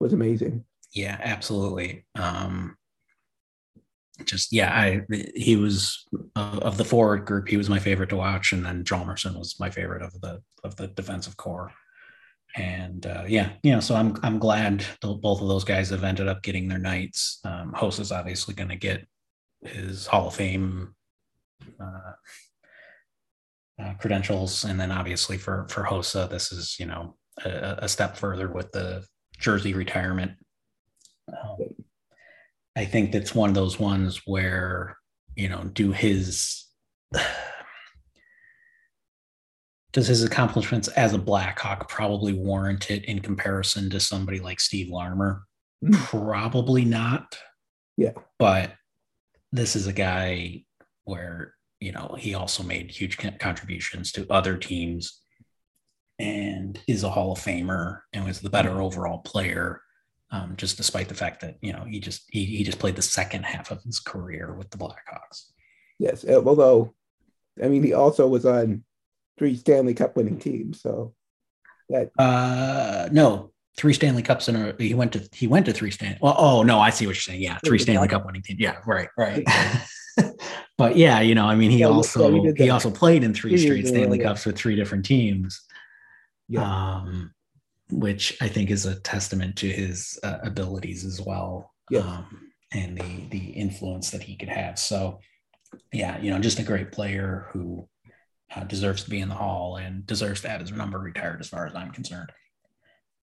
was 0.00 0.12
amazing. 0.12 0.64
Yeah, 0.94 1.18
absolutely. 1.20 2.06
Um, 2.14 2.77
just 4.24 4.52
yeah, 4.52 4.72
I 4.72 5.02
he 5.34 5.56
was 5.56 6.06
uh, 6.36 6.58
of 6.62 6.76
the 6.76 6.84
forward 6.84 7.24
group. 7.24 7.48
He 7.48 7.56
was 7.56 7.70
my 7.70 7.78
favorite 7.78 8.10
to 8.10 8.16
watch, 8.16 8.52
and 8.52 8.64
then 8.64 8.84
Hjalmarsson 8.84 9.38
was 9.38 9.58
my 9.60 9.70
favorite 9.70 10.02
of 10.02 10.20
the 10.20 10.42
of 10.64 10.76
the 10.76 10.88
defensive 10.88 11.36
core. 11.36 11.72
And 12.56 13.06
uh, 13.06 13.24
yeah, 13.28 13.50
you 13.62 13.72
know, 13.72 13.80
so 13.80 13.94
I'm 13.94 14.16
I'm 14.22 14.38
glad 14.38 14.80
th- 15.02 15.20
both 15.20 15.40
of 15.40 15.48
those 15.48 15.64
guys 15.64 15.90
have 15.90 16.04
ended 16.04 16.28
up 16.28 16.42
getting 16.42 16.68
their 16.68 16.78
nights. 16.78 17.40
Um, 17.44 17.72
Host 17.72 18.00
is 18.00 18.12
obviously 18.12 18.54
going 18.54 18.70
to 18.70 18.76
get 18.76 19.06
his 19.62 20.06
Hall 20.06 20.28
of 20.28 20.34
Fame 20.34 20.94
uh, 21.80 22.12
uh, 23.82 23.94
credentials, 23.94 24.64
and 24.64 24.80
then 24.80 24.90
obviously 24.90 25.36
for 25.36 25.66
for 25.68 25.84
Hossa, 25.84 26.28
this 26.28 26.50
is 26.52 26.76
you 26.80 26.86
know 26.86 27.16
a, 27.44 27.78
a 27.82 27.88
step 27.88 28.16
further 28.16 28.48
with 28.48 28.72
the 28.72 29.04
jersey 29.38 29.74
retirement. 29.74 30.32
Um, 31.28 31.58
I 32.78 32.86
think 32.86 33.12
that's 33.12 33.34
one 33.34 33.50
of 33.50 33.54
those 33.54 33.78
ones 33.78 34.22
where 34.24 34.96
you 35.38 35.48
know, 35.48 35.64
do 35.72 35.92
his 35.92 36.64
does 39.92 40.08
his 40.08 40.24
accomplishments 40.24 40.88
as 40.88 41.14
a 41.14 41.18
Blackhawk 41.18 41.88
probably 41.88 42.34
warrant 42.34 42.90
it 42.90 43.04
in 43.04 43.20
comparison 43.20 43.88
to 43.90 44.00
somebody 44.00 44.40
like 44.40 44.60
Steve 44.60 44.90
Larmer? 44.90 45.44
Probably 45.92 46.84
not. 46.84 47.38
Yeah. 47.96 48.12
But 48.38 48.74
this 49.52 49.76
is 49.76 49.86
a 49.86 49.92
guy 49.92 50.64
where, 51.04 51.54
you 51.80 51.92
know, 51.92 52.16
he 52.18 52.34
also 52.34 52.62
made 52.64 52.90
huge 52.90 53.16
contributions 53.38 54.12
to 54.12 54.26
other 54.28 54.56
teams 54.56 55.22
and 56.18 56.78
is 56.88 57.04
a 57.04 57.10
Hall 57.10 57.32
of 57.32 57.38
Famer 57.38 58.00
and 58.12 58.24
was 58.26 58.40
the 58.40 58.50
better 58.50 58.70
mm-hmm. 58.70 58.82
overall 58.82 59.18
player. 59.18 59.80
Um, 60.30 60.54
just 60.56 60.76
despite 60.76 61.08
the 61.08 61.14
fact 61.14 61.40
that 61.40 61.56
you 61.62 61.72
know 61.72 61.84
he 61.84 62.00
just 62.00 62.24
he, 62.28 62.44
he 62.44 62.62
just 62.62 62.78
played 62.78 62.96
the 62.96 63.02
second 63.02 63.44
half 63.44 63.70
of 63.70 63.82
his 63.82 63.98
career 63.98 64.54
with 64.54 64.70
the 64.70 64.76
Blackhawks. 64.76 65.52
Yes, 65.98 66.24
uh, 66.24 66.42
although 66.44 66.94
I 67.62 67.68
mean 67.68 67.82
he 67.82 67.94
also 67.94 68.28
was 68.28 68.44
on 68.44 68.84
three 69.38 69.56
Stanley 69.56 69.94
Cup 69.94 70.16
winning 70.16 70.38
teams, 70.38 70.82
so 70.82 71.14
that 71.88 72.10
Uh, 72.18 73.08
no, 73.10 73.52
three 73.78 73.94
Stanley 73.94 74.22
Cups 74.22 74.48
in 74.48 74.56
a. 74.56 74.74
He 74.78 74.92
went 74.92 75.12
to 75.12 75.26
he 75.32 75.46
went 75.46 75.66
to 75.66 75.72
three 75.72 75.90
Stanley. 75.90 76.18
Well, 76.20 76.34
oh 76.36 76.62
no, 76.62 76.78
I 76.78 76.90
see 76.90 77.06
what 77.06 77.14
you're 77.14 77.22
saying. 77.22 77.40
Yeah, 77.40 77.58
three 77.64 77.78
Stanley 77.78 78.08
Cup 78.08 78.26
winning 78.26 78.42
team. 78.42 78.56
Yeah, 78.60 78.76
right, 78.86 79.08
right. 79.16 79.46
but 80.76 80.96
yeah, 80.96 81.20
you 81.20 81.34
know, 81.34 81.46
I 81.46 81.54
mean, 81.54 81.70
he 81.70 81.78
Yeah, 81.78 81.86
also 81.86 82.30
he 82.30 82.52
he 82.56 82.70
also 82.70 82.90
played 82.90 83.24
in 83.24 83.32
three 83.32 83.56
straight 83.56 83.86
in 83.86 83.86
a 83.86 83.88
row, 83.88 83.96
Stanley. 83.96 84.18
Cups 84.18 84.44
with 84.44 84.56
three 84.56 84.76
different 84.76 85.06
teams. 85.06 85.62
Yeah. 86.48 86.62
Um, 86.62 87.32
which 87.90 88.36
I 88.40 88.48
think 88.48 88.70
is 88.70 88.86
a 88.86 89.00
testament 89.00 89.56
to 89.56 89.68
his 89.68 90.18
uh, 90.22 90.38
abilities 90.42 91.04
as 91.04 91.20
well. 91.20 91.72
Yeah. 91.90 92.00
Um, 92.00 92.52
and 92.72 92.98
the 92.98 93.28
the 93.30 93.50
influence 93.52 94.10
that 94.10 94.22
he 94.22 94.36
could 94.36 94.50
have. 94.50 94.78
So, 94.78 95.20
yeah, 95.92 96.20
you 96.20 96.30
know, 96.30 96.38
just 96.38 96.58
a 96.58 96.62
great 96.62 96.92
player 96.92 97.48
who 97.52 97.88
uh, 98.54 98.64
deserves 98.64 99.04
to 99.04 99.10
be 99.10 99.20
in 99.20 99.28
the 99.28 99.34
hall 99.34 99.76
and 99.76 100.06
deserves 100.06 100.42
to 100.42 100.48
have 100.48 100.60
his 100.60 100.72
number 100.72 100.98
retired, 100.98 101.40
as 101.40 101.48
far 101.48 101.66
as 101.66 101.74
I'm 101.74 101.90
concerned. 101.90 102.30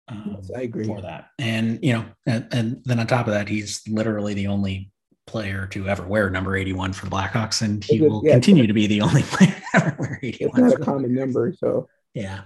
Um, 0.08 0.38
yes, 0.38 0.51
I 0.56 0.62
agree 0.62 0.86
for 0.86 1.01
that. 1.01 1.30
And 1.39 1.80
you 1.84 1.93
know, 1.93 2.06
and, 2.25 2.47
and 2.51 2.82
then 2.86 2.99
on 2.99 3.08
top 3.08 3.28
of 3.28 3.34
that, 3.34 3.47
he's 3.47 3.88
literally 3.88 4.34
the 4.34 4.47
only 4.47 4.91
player 5.28 5.67
to 5.67 5.88
ever 5.88 6.06
wear 6.06 6.30
number 6.30 6.56
81 6.56 6.93
for 6.93 7.06
the 7.06 7.12
Blackhawks, 7.12 7.62
and 7.62 7.84
he 7.84 8.01
will 8.01 8.21
yeah, 8.23 8.34
continue 8.34 8.67
to 8.67 8.73
be 8.73 8.88
the 8.88 9.01
only 9.01 9.21
player 9.23 9.51
to 9.51 9.63
ever 9.75 9.95
wear 9.99 10.19
81. 10.21 10.51
It's 10.63 10.73
not 10.73 10.82
a 10.82 10.86
common 10.86 11.13
number, 11.13 11.54
so 11.58 11.88
yeah. 12.13 12.41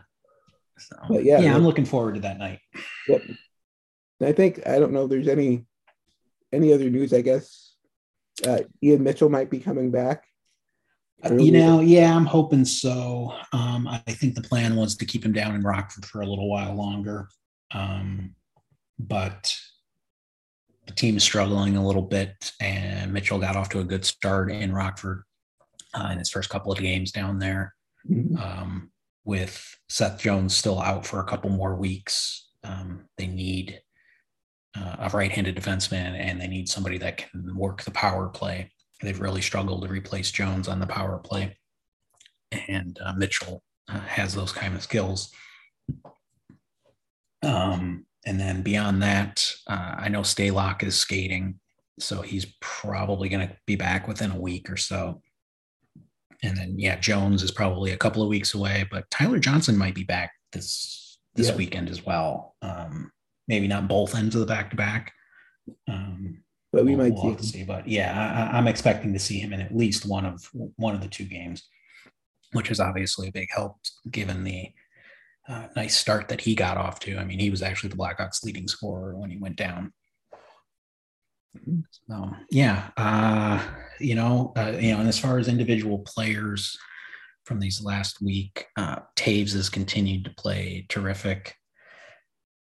So 0.79 0.95
but 1.09 1.23
yeah, 1.23 1.39
yeah, 1.39 1.55
I'm 1.55 1.63
looking 1.63 1.85
forward 1.85 2.15
to 2.15 2.21
that 2.21 2.39
night. 2.39 2.59
Yep. 3.07 3.21
I 4.21 4.31
think 4.31 4.67
I 4.67 4.79
don't 4.79 4.91
know 4.91 5.03
if 5.03 5.09
there's 5.09 5.27
any 5.27 5.65
any 6.51 6.73
other 6.73 6.89
news. 6.89 7.13
I 7.13 7.21
guess 7.21 7.75
uh, 8.47 8.59
Ian 8.83 9.03
Mitchell 9.03 9.29
might 9.29 9.49
be 9.49 9.59
coming 9.59 9.91
back. 9.91 10.25
You 11.29 11.51
know, 11.51 11.81
yeah, 11.81 12.15
I'm 12.15 12.25
hoping 12.25 12.63
so. 12.63 13.33
Um, 13.51 13.87
I 13.87 13.97
think 14.07 14.35
the 14.35 14.41
plan 14.41 14.77
was 14.77 14.95
to 14.95 15.05
keep 15.05 15.25
him 15.25 15.33
down 15.33 15.53
in 15.53 15.63
Rockford 15.63 16.05
for 16.05 16.21
a 16.21 16.25
little 16.25 16.49
while 16.49 16.73
longer, 16.73 17.27
um, 17.71 18.35
but 18.97 19.53
the 20.87 20.93
team 20.93 21.17
is 21.17 21.23
struggling 21.23 21.75
a 21.75 21.85
little 21.85 22.01
bit, 22.01 22.53
and 22.61 23.11
Mitchell 23.11 23.37
got 23.37 23.57
off 23.57 23.67
to 23.69 23.81
a 23.81 23.83
good 23.83 24.05
start 24.05 24.49
in 24.49 24.73
Rockford 24.73 25.23
uh, 25.93 26.07
in 26.11 26.19
his 26.19 26.29
first 26.29 26.49
couple 26.49 26.71
of 26.71 26.79
games 26.79 27.11
down 27.11 27.37
there. 27.37 27.75
Mm-hmm. 28.09 28.37
Um, 28.37 28.91
with 29.29 29.77
Seth 29.89 30.19
Jones 30.19 30.55
still 30.55 30.81
out 30.81 31.05
for 31.05 31.19
a 31.19 31.23
couple 31.23 31.51
more 31.51 31.75
weeks, 31.75 32.49
um, 32.63 33.05
they 33.15 33.27
need 33.27 33.79
uh, 34.75 34.95
a 35.01 35.09
right-handed 35.09 35.55
defenseman, 35.55 36.17
and 36.19 36.41
they 36.41 36.47
need 36.47 36.67
somebody 36.67 36.97
that 36.97 37.17
can 37.17 37.55
work 37.55 37.83
the 37.83 37.91
power 37.91 38.27
play. 38.27 38.71
They've 39.03 39.19
really 39.19 39.41
struggled 39.41 39.83
to 39.83 39.87
replace 39.87 40.31
Jones 40.31 40.67
on 40.67 40.79
the 40.79 40.87
power 40.87 41.19
play, 41.19 41.55
and 42.67 42.97
uh, 43.05 43.13
Mitchell 43.13 43.61
uh, 43.87 43.99
has 43.99 44.33
those 44.33 44.51
kind 44.51 44.73
of 44.73 44.81
skills. 44.81 45.31
Um, 47.43 48.07
and 48.25 48.39
then 48.39 48.63
beyond 48.63 49.03
that, 49.03 49.45
uh, 49.67 49.93
I 50.05 50.09
know 50.09 50.21
Stalock 50.21 50.81
is 50.81 50.95
skating, 50.95 51.59
so 51.99 52.23
he's 52.23 52.47
probably 52.61 53.29
going 53.29 53.47
to 53.47 53.55
be 53.67 53.75
back 53.75 54.07
within 54.07 54.31
a 54.31 54.39
week 54.39 54.71
or 54.71 54.77
so. 54.77 55.21
And 56.43 56.57
then 56.57 56.75
yeah, 56.77 56.97
Jones 56.99 57.43
is 57.43 57.51
probably 57.51 57.91
a 57.91 57.97
couple 57.97 58.21
of 58.23 58.29
weeks 58.29 58.53
away, 58.53 58.87
but 58.89 59.09
Tyler 59.09 59.39
Johnson 59.39 59.77
might 59.77 59.95
be 59.95 60.03
back 60.03 60.31
this 60.53 61.19
this 61.35 61.49
yeah. 61.49 61.55
weekend 61.55 61.89
as 61.89 62.05
well. 62.05 62.55
Um, 62.61 63.11
maybe 63.47 63.67
not 63.67 63.87
both 63.87 64.15
ends 64.15 64.35
of 64.35 64.41
the 64.41 64.47
back 64.47 64.69
to 64.69 64.75
back. 64.75 65.13
But 66.71 66.85
we 66.85 66.95
we'll, 66.95 67.09
might 67.09 67.13
we'll 67.21 67.37
see. 67.39 67.63
But 67.63 67.87
yeah, 67.87 68.49
I, 68.51 68.57
I'm 68.57 68.67
expecting 68.67 69.13
to 69.13 69.19
see 69.19 69.39
him 69.39 69.53
in 69.53 69.61
at 69.61 69.75
least 69.75 70.05
one 70.05 70.25
of 70.25 70.49
one 70.77 70.95
of 70.95 71.01
the 71.01 71.07
two 71.07 71.25
games, 71.25 71.67
which 72.53 72.71
is 72.71 72.79
obviously 72.79 73.27
a 73.27 73.31
big 73.31 73.49
help 73.51 73.77
given 74.09 74.43
the 74.43 74.71
uh, 75.47 75.67
nice 75.75 75.97
start 75.97 76.29
that 76.29 76.41
he 76.41 76.55
got 76.55 76.77
off 76.77 76.99
to. 76.99 77.17
I 77.17 77.25
mean, 77.25 77.39
he 77.39 77.49
was 77.49 77.63
actually 77.63 77.89
the 77.89 77.97
Blackhawks' 77.97 78.43
leading 78.43 78.67
scorer 78.67 79.15
when 79.17 79.31
he 79.31 79.37
went 79.37 79.55
down. 79.55 79.93
So 82.09 82.31
yeah, 82.51 82.89
uh, 82.97 83.63
you 83.99 84.15
know, 84.15 84.53
uh, 84.55 84.77
you 84.79 84.93
know, 84.93 84.99
and 84.99 85.07
as 85.07 85.19
far 85.19 85.39
as 85.39 85.47
individual 85.47 85.99
players 85.99 86.77
from 87.45 87.59
these 87.59 87.83
last 87.83 88.21
week, 88.21 88.65
uh, 88.77 88.97
Toews 89.15 89.53
has 89.53 89.69
continued 89.69 90.25
to 90.25 90.33
play 90.35 90.85
terrific. 90.89 91.55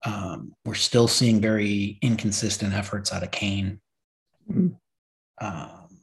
Um, 0.05 0.53
we're 0.65 0.73
still 0.73 1.07
seeing 1.07 1.39
very 1.39 1.97
inconsistent 2.01 2.73
efforts 2.73 3.13
out 3.13 3.23
of 3.23 3.31
Kane. 3.31 3.79
Mm-hmm. 4.51 5.45
Um, 5.45 6.01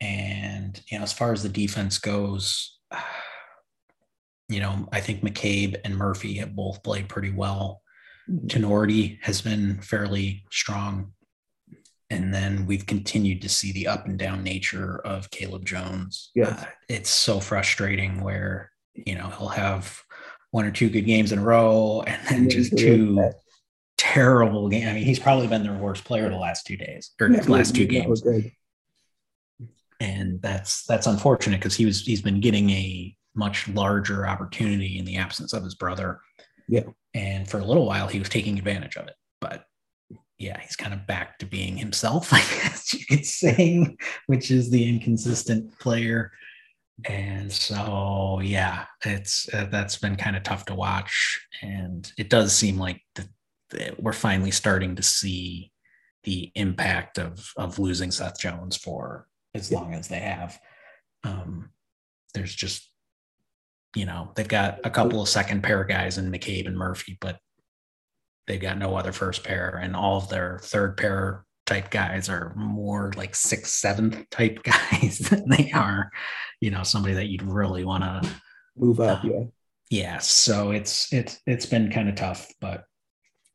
and 0.00 0.80
you 0.90 0.98
know, 0.98 1.04
as 1.04 1.12
far 1.12 1.32
as 1.32 1.42
the 1.42 1.48
defense 1.48 1.98
goes, 1.98 2.78
you 4.48 4.60
know, 4.60 4.86
I 4.92 5.00
think 5.00 5.22
McCabe 5.22 5.76
and 5.84 5.96
Murphy 5.96 6.34
have 6.34 6.54
both 6.54 6.82
played 6.82 7.08
pretty 7.08 7.30
well. 7.30 7.80
Mm-hmm. 8.30 8.46
Tinordi 8.48 9.18
has 9.22 9.40
been 9.40 9.80
fairly 9.80 10.44
strong. 10.50 11.12
And 12.12 12.32
then 12.32 12.66
we've 12.66 12.84
continued 12.84 13.40
to 13.40 13.48
see 13.48 13.72
the 13.72 13.86
up 13.86 14.04
and 14.06 14.18
down 14.18 14.42
nature 14.44 14.98
of 14.98 15.30
Caleb 15.30 15.64
Jones. 15.64 16.30
Yeah, 16.34 16.48
Uh, 16.60 16.64
it's 16.90 17.08
so 17.08 17.40
frustrating 17.40 18.20
where, 18.20 18.70
you 18.92 19.14
know, 19.14 19.28
he'll 19.30 19.48
have 19.48 19.98
one 20.50 20.66
or 20.66 20.70
two 20.70 20.90
good 20.90 21.06
games 21.06 21.32
in 21.32 21.38
a 21.38 21.42
row 21.42 22.04
and 22.06 22.20
then 22.28 22.50
just 22.50 22.76
two 22.76 23.30
terrible 23.96 24.68
games. 24.68 24.88
I 24.88 24.92
mean, 24.92 25.04
he's 25.04 25.18
probably 25.18 25.46
been 25.46 25.62
their 25.62 25.72
worst 25.72 26.04
player 26.04 26.28
the 26.28 26.36
last 26.36 26.66
two 26.66 26.76
days 26.76 27.12
or 27.18 27.28
yeah, 27.28 27.42
last 27.48 27.74
two 27.74 27.86
games. 27.86 28.22
And 29.98 30.42
that's 30.42 30.84
that's 30.84 31.06
unfortunate 31.06 31.60
because 31.60 31.76
he 31.76 31.86
was 31.86 32.02
he's 32.02 32.20
been 32.20 32.40
getting 32.40 32.68
a 32.70 33.16
much 33.34 33.68
larger 33.68 34.26
opportunity 34.26 34.98
in 34.98 35.06
the 35.06 35.16
absence 35.16 35.54
of 35.54 35.64
his 35.64 35.76
brother. 35.76 36.20
Yeah. 36.68 36.82
And 37.14 37.48
for 37.48 37.58
a 37.58 37.64
little 37.64 37.86
while, 37.86 38.08
he 38.08 38.18
was 38.18 38.28
taking 38.28 38.58
advantage 38.58 38.96
of 38.96 39.06
it. 39.08 39.14
But 39.40 39.64
yeah, 40.42 40.58
he's 40.60 40.76
kind 40.76 40.92
of 40.92 41.06
back 41.06 41.38
to 41.38 41.46
being 41.46 41.76
himself, 41.76 42.32
I 42.32 42.40
guess 42.40 42.92
you 42.92 43.06
could 43.06 43.24
say, 43.24 43.96
which 44.26 44.50
is 44.50 44.70
the 44.70 44.88
inconsistent 44.88 45.78
player. 45.78 46.32
And 47.04 47.50
so, 47.50 48.40
yeah, 48.42 48.84
it's 49.04 49.52
uh, 49.52 49.66
that's 49.70 49.98
been 49.98 50.16
kind 50.16 50.36
of 50.36 50.42
tough 50.42 50.66
to 50.66 50.74
watch. 50.74 51.40
And 51.62 52.10
it 52.18 52.28
does 52.28 52.52
seem 52.52 52.78
like 52.78 53.00
the, 53.14 53.28
the, 53.70 53.94
we're 53.98 54.12
finally 54.12 54.50
starting 54.50 54.96
to 54.96 55.02
see 55.02 55.70
the 56.24 56.52
impact 56.54 57.18
of 57.18 57.50
of 57.56 57.78
losing 57.80 58.12
Seth 58.12 58.38
Jones 58.38 58.76
for 58.76 59.26
as 59.54 59.72
long 59.72 59.94
as 59.94 60.08
they 60.08 60.20
have. 60.20 60.60
Um, 61.24 61.70
there's 62.34 62.54
just 62.54 62.88
you 63.94 64.06
know, 64.06 64.30
they've 64.34 64.48
got 64.48 64.80
a 64.84 64.90
couple 64.90 65.20
of 65.20 65.28
second 65.28 65.62
pair 65.62 65.84
guys 65.84 66.18
in 66.18 66.30
McCabe 66.30 66.66
and 66.66 66.76
Murphy, 66.76 67.18
but 67.20 67.38
they've 68.46 68.60
got 68.60 68.78
no 68.78 68.96
other 68.96 69.12
first 69.12 69.44
pair, 69.44 69.80
and 69.82 69.96
all 69.96 70.18
of 70.18 70.28
their 70.28 70.60
third 70.62 70.96
pair 70.96 71.44
type 71.66 71.90
guys 71.90 72.28
are 72.28 72.52
more 72.56 73.12
like 73.16 73.34
sixth, 73.34 73.72
seventh 73.72 74.28
type 74.30 74.62
guys 74.64 75.18
than 75.18 75.48
they 75.48 75.70
are, 75.72 76.10
you 76.60 76.70
know, 76.70 76.82
somebody 76.82 77.14
that 77.14 77.28
you'd 77.28 77.42
really 77.42 77.84
want 77.84 78.04
to 78.04 78.30
move 78.76 79.00
up. 79.00 79.24
Uh, 79.24 79.28
yeah. 79.28 79.44
Yeah. 79.90 80.18
So 80.18 80.70
it's 80.70 81.12
it's 81.12 81.38
it's 81.46 81.66
been 81.66 81.90
kind 81.90 82.08
of 82.08 82.14
tough, 82.14 82.48
but 82.60 82.84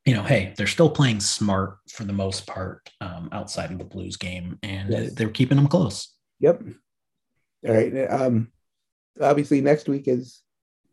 you 0.06 0.14
know, 0.14 0.24
hey, 0.24 0.54
they're 0.56 0.68
still 0.68 0.90
playing 0.90 1.20
smart 1.20 1.80
for 1.90 2.06
the 2.06 2.14
most 2.14 2.48
part 2.48 2.90
um, 3.02 3.28
outside 3.34 3.72
of 3.72 3.78
the 3.78 3.84
Blues 3.84 4.16
game, 4.16 4.58
and 4.64 4.90
yes. 4.90 5.14
they're 5.14 5.30
keeping 5.30 5.58
them 5.58 5.68
close. 5.68 6.14
Yep. 6.40 6.62
All 7.68 7.74
right. 7.74 8.10
Um, 8.10 8.52
obviously 9.20 9.62
next 9.62 9.90
week 9.90 10.08
is 10.08 10.42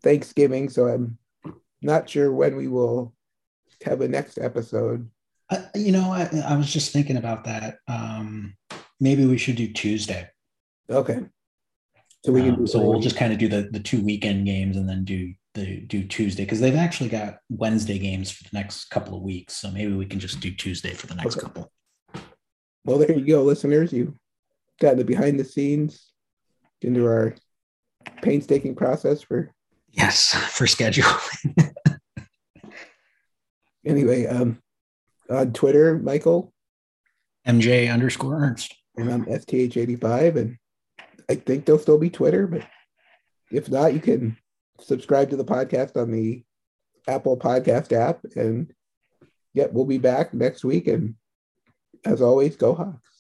Thanksgiving, 0.03 0.69
so 0.69 0.87
I'm 0.87 1.19
not 1.83 2.09
sure 2.09 2.33
when 2.33 2.57
we 2.57 2.69
will 2.69 3.15
have 3.85 4.01
a 4.01 4.09
next 4.09 4.39
episode. 4.39 5.09
Uh, 5.51 5.63
you 5.75 5.93
know, 5.93 6.11
I, 6.11 6.29
I, 6.49 6.57
was 6.57 6.73
just 6.73 6.93
thinking 6.93 7.19
about 7.19 7.45
that. 7.45 7.77
Um, 7.87 8.55
maybe 8.99 9.27
we 9.27 9.37
should 9.37 9.57
do 9.57 9.73
Tuesday. 9.73 10.29
Okay. 10.89 11.21
So 12.25 12.33
we 12.33 12.43
can. 12.43 12.55
Um, 12.55 12.67
so 12.67 12.81
we'll 12.81 13.01
just 13.01 13.17
kind 13.17 13.33
of 13.33 13.39
do 13.39 13.49
the 13.49 13.69
the 13.71 13.81
two 13.81 14.03
weekend 14.03 14.47
games 14.47 14.77
and 14.77 14.89
then 14.89 15.05
do 15.05 15.35
the 15.53 15.81
do 15.83 16.05
Tuesday 16.05 16.45
because 16.45 16.61
they've 16.61 16.75
actually 16.75 17.11
got 17.11 17.39
Wednesday 17.51 17.99
games 17.99 18.31
for 18.31 18.45
the 18.45 18.51
next 18.55 18.87
couple 18.87 19.17
of 19.17 19.23
weeks. 19.23 19.57
So 19.57 19.71
maybe 19.71 19.93
we 19.93 20.07
can 20.07 20.19
just 20.19 20.41
do 20.41 20.51
Tuesday 20.51 20.95
for 20.95 21.07
the 21.07 21.15
next 21.15 21.37
okay. 21.37 21.43
couple. 21.43 21.71
Well, 22.87 22.99
there 22.99 23.13
you 23.13 23.27
go, 23.27 23.43
listeners. 23.43 23.93
You 23.93 24.15
got 24.81 24.97
the 24.97 25.05
behind 25.05 25.39
the 25.39 25.45
scenes 25.45 26.11
into 26.81 27.07
our 27.07 27.35
painstaking 28.23 28.75
process 28.75 29.23
for 29.23 29.53
yes 29.91 30.35
for 30.51 30.67
scheduling 30.67 31.75
anyway 33.85 34.27
um 34.27 34.59
on 35.31 35.53
twitter 35.53 35.99
michael? 35.99 36.53
Mj 37.47 37.93
underscore 37.93 38.43
ernst. 38.43 38.75
And 38.97 39.13
i'm 39.13 39.25
sth85 39.27 40.37
and 40.37 40.57
i 41.29 41.35
think 41.35 41.65
there'll 41.65 41.81
still 41.81 41.99
be 41.99 42.11
twitter 42.11 42.47
but 42.47 42.67
if 43.51 43.71
not 43.71 43.95
you 43.95 44.01
can 44.01 44.37
subscribe 44.81 45.31
to 45.31 45.37
the 45.37 45.45
podcast 45.45 46.01
on 46.01 46.11
the 46.11 46.43
apple 47.07 47.37
podcast 47.37 47.93
app 47.93 48.21
and 48.37 48.73
yep 49.53 49.73
we'll 49.73 49.85
be 49.85 49.99
back 49.99 50.33
next 50.35 50.65
week 50.65 50.87
and 50.87 51.15
as 52.05 52.23
always 52.23 52.57
go 52.57 52.75
hawks 52.75 53.14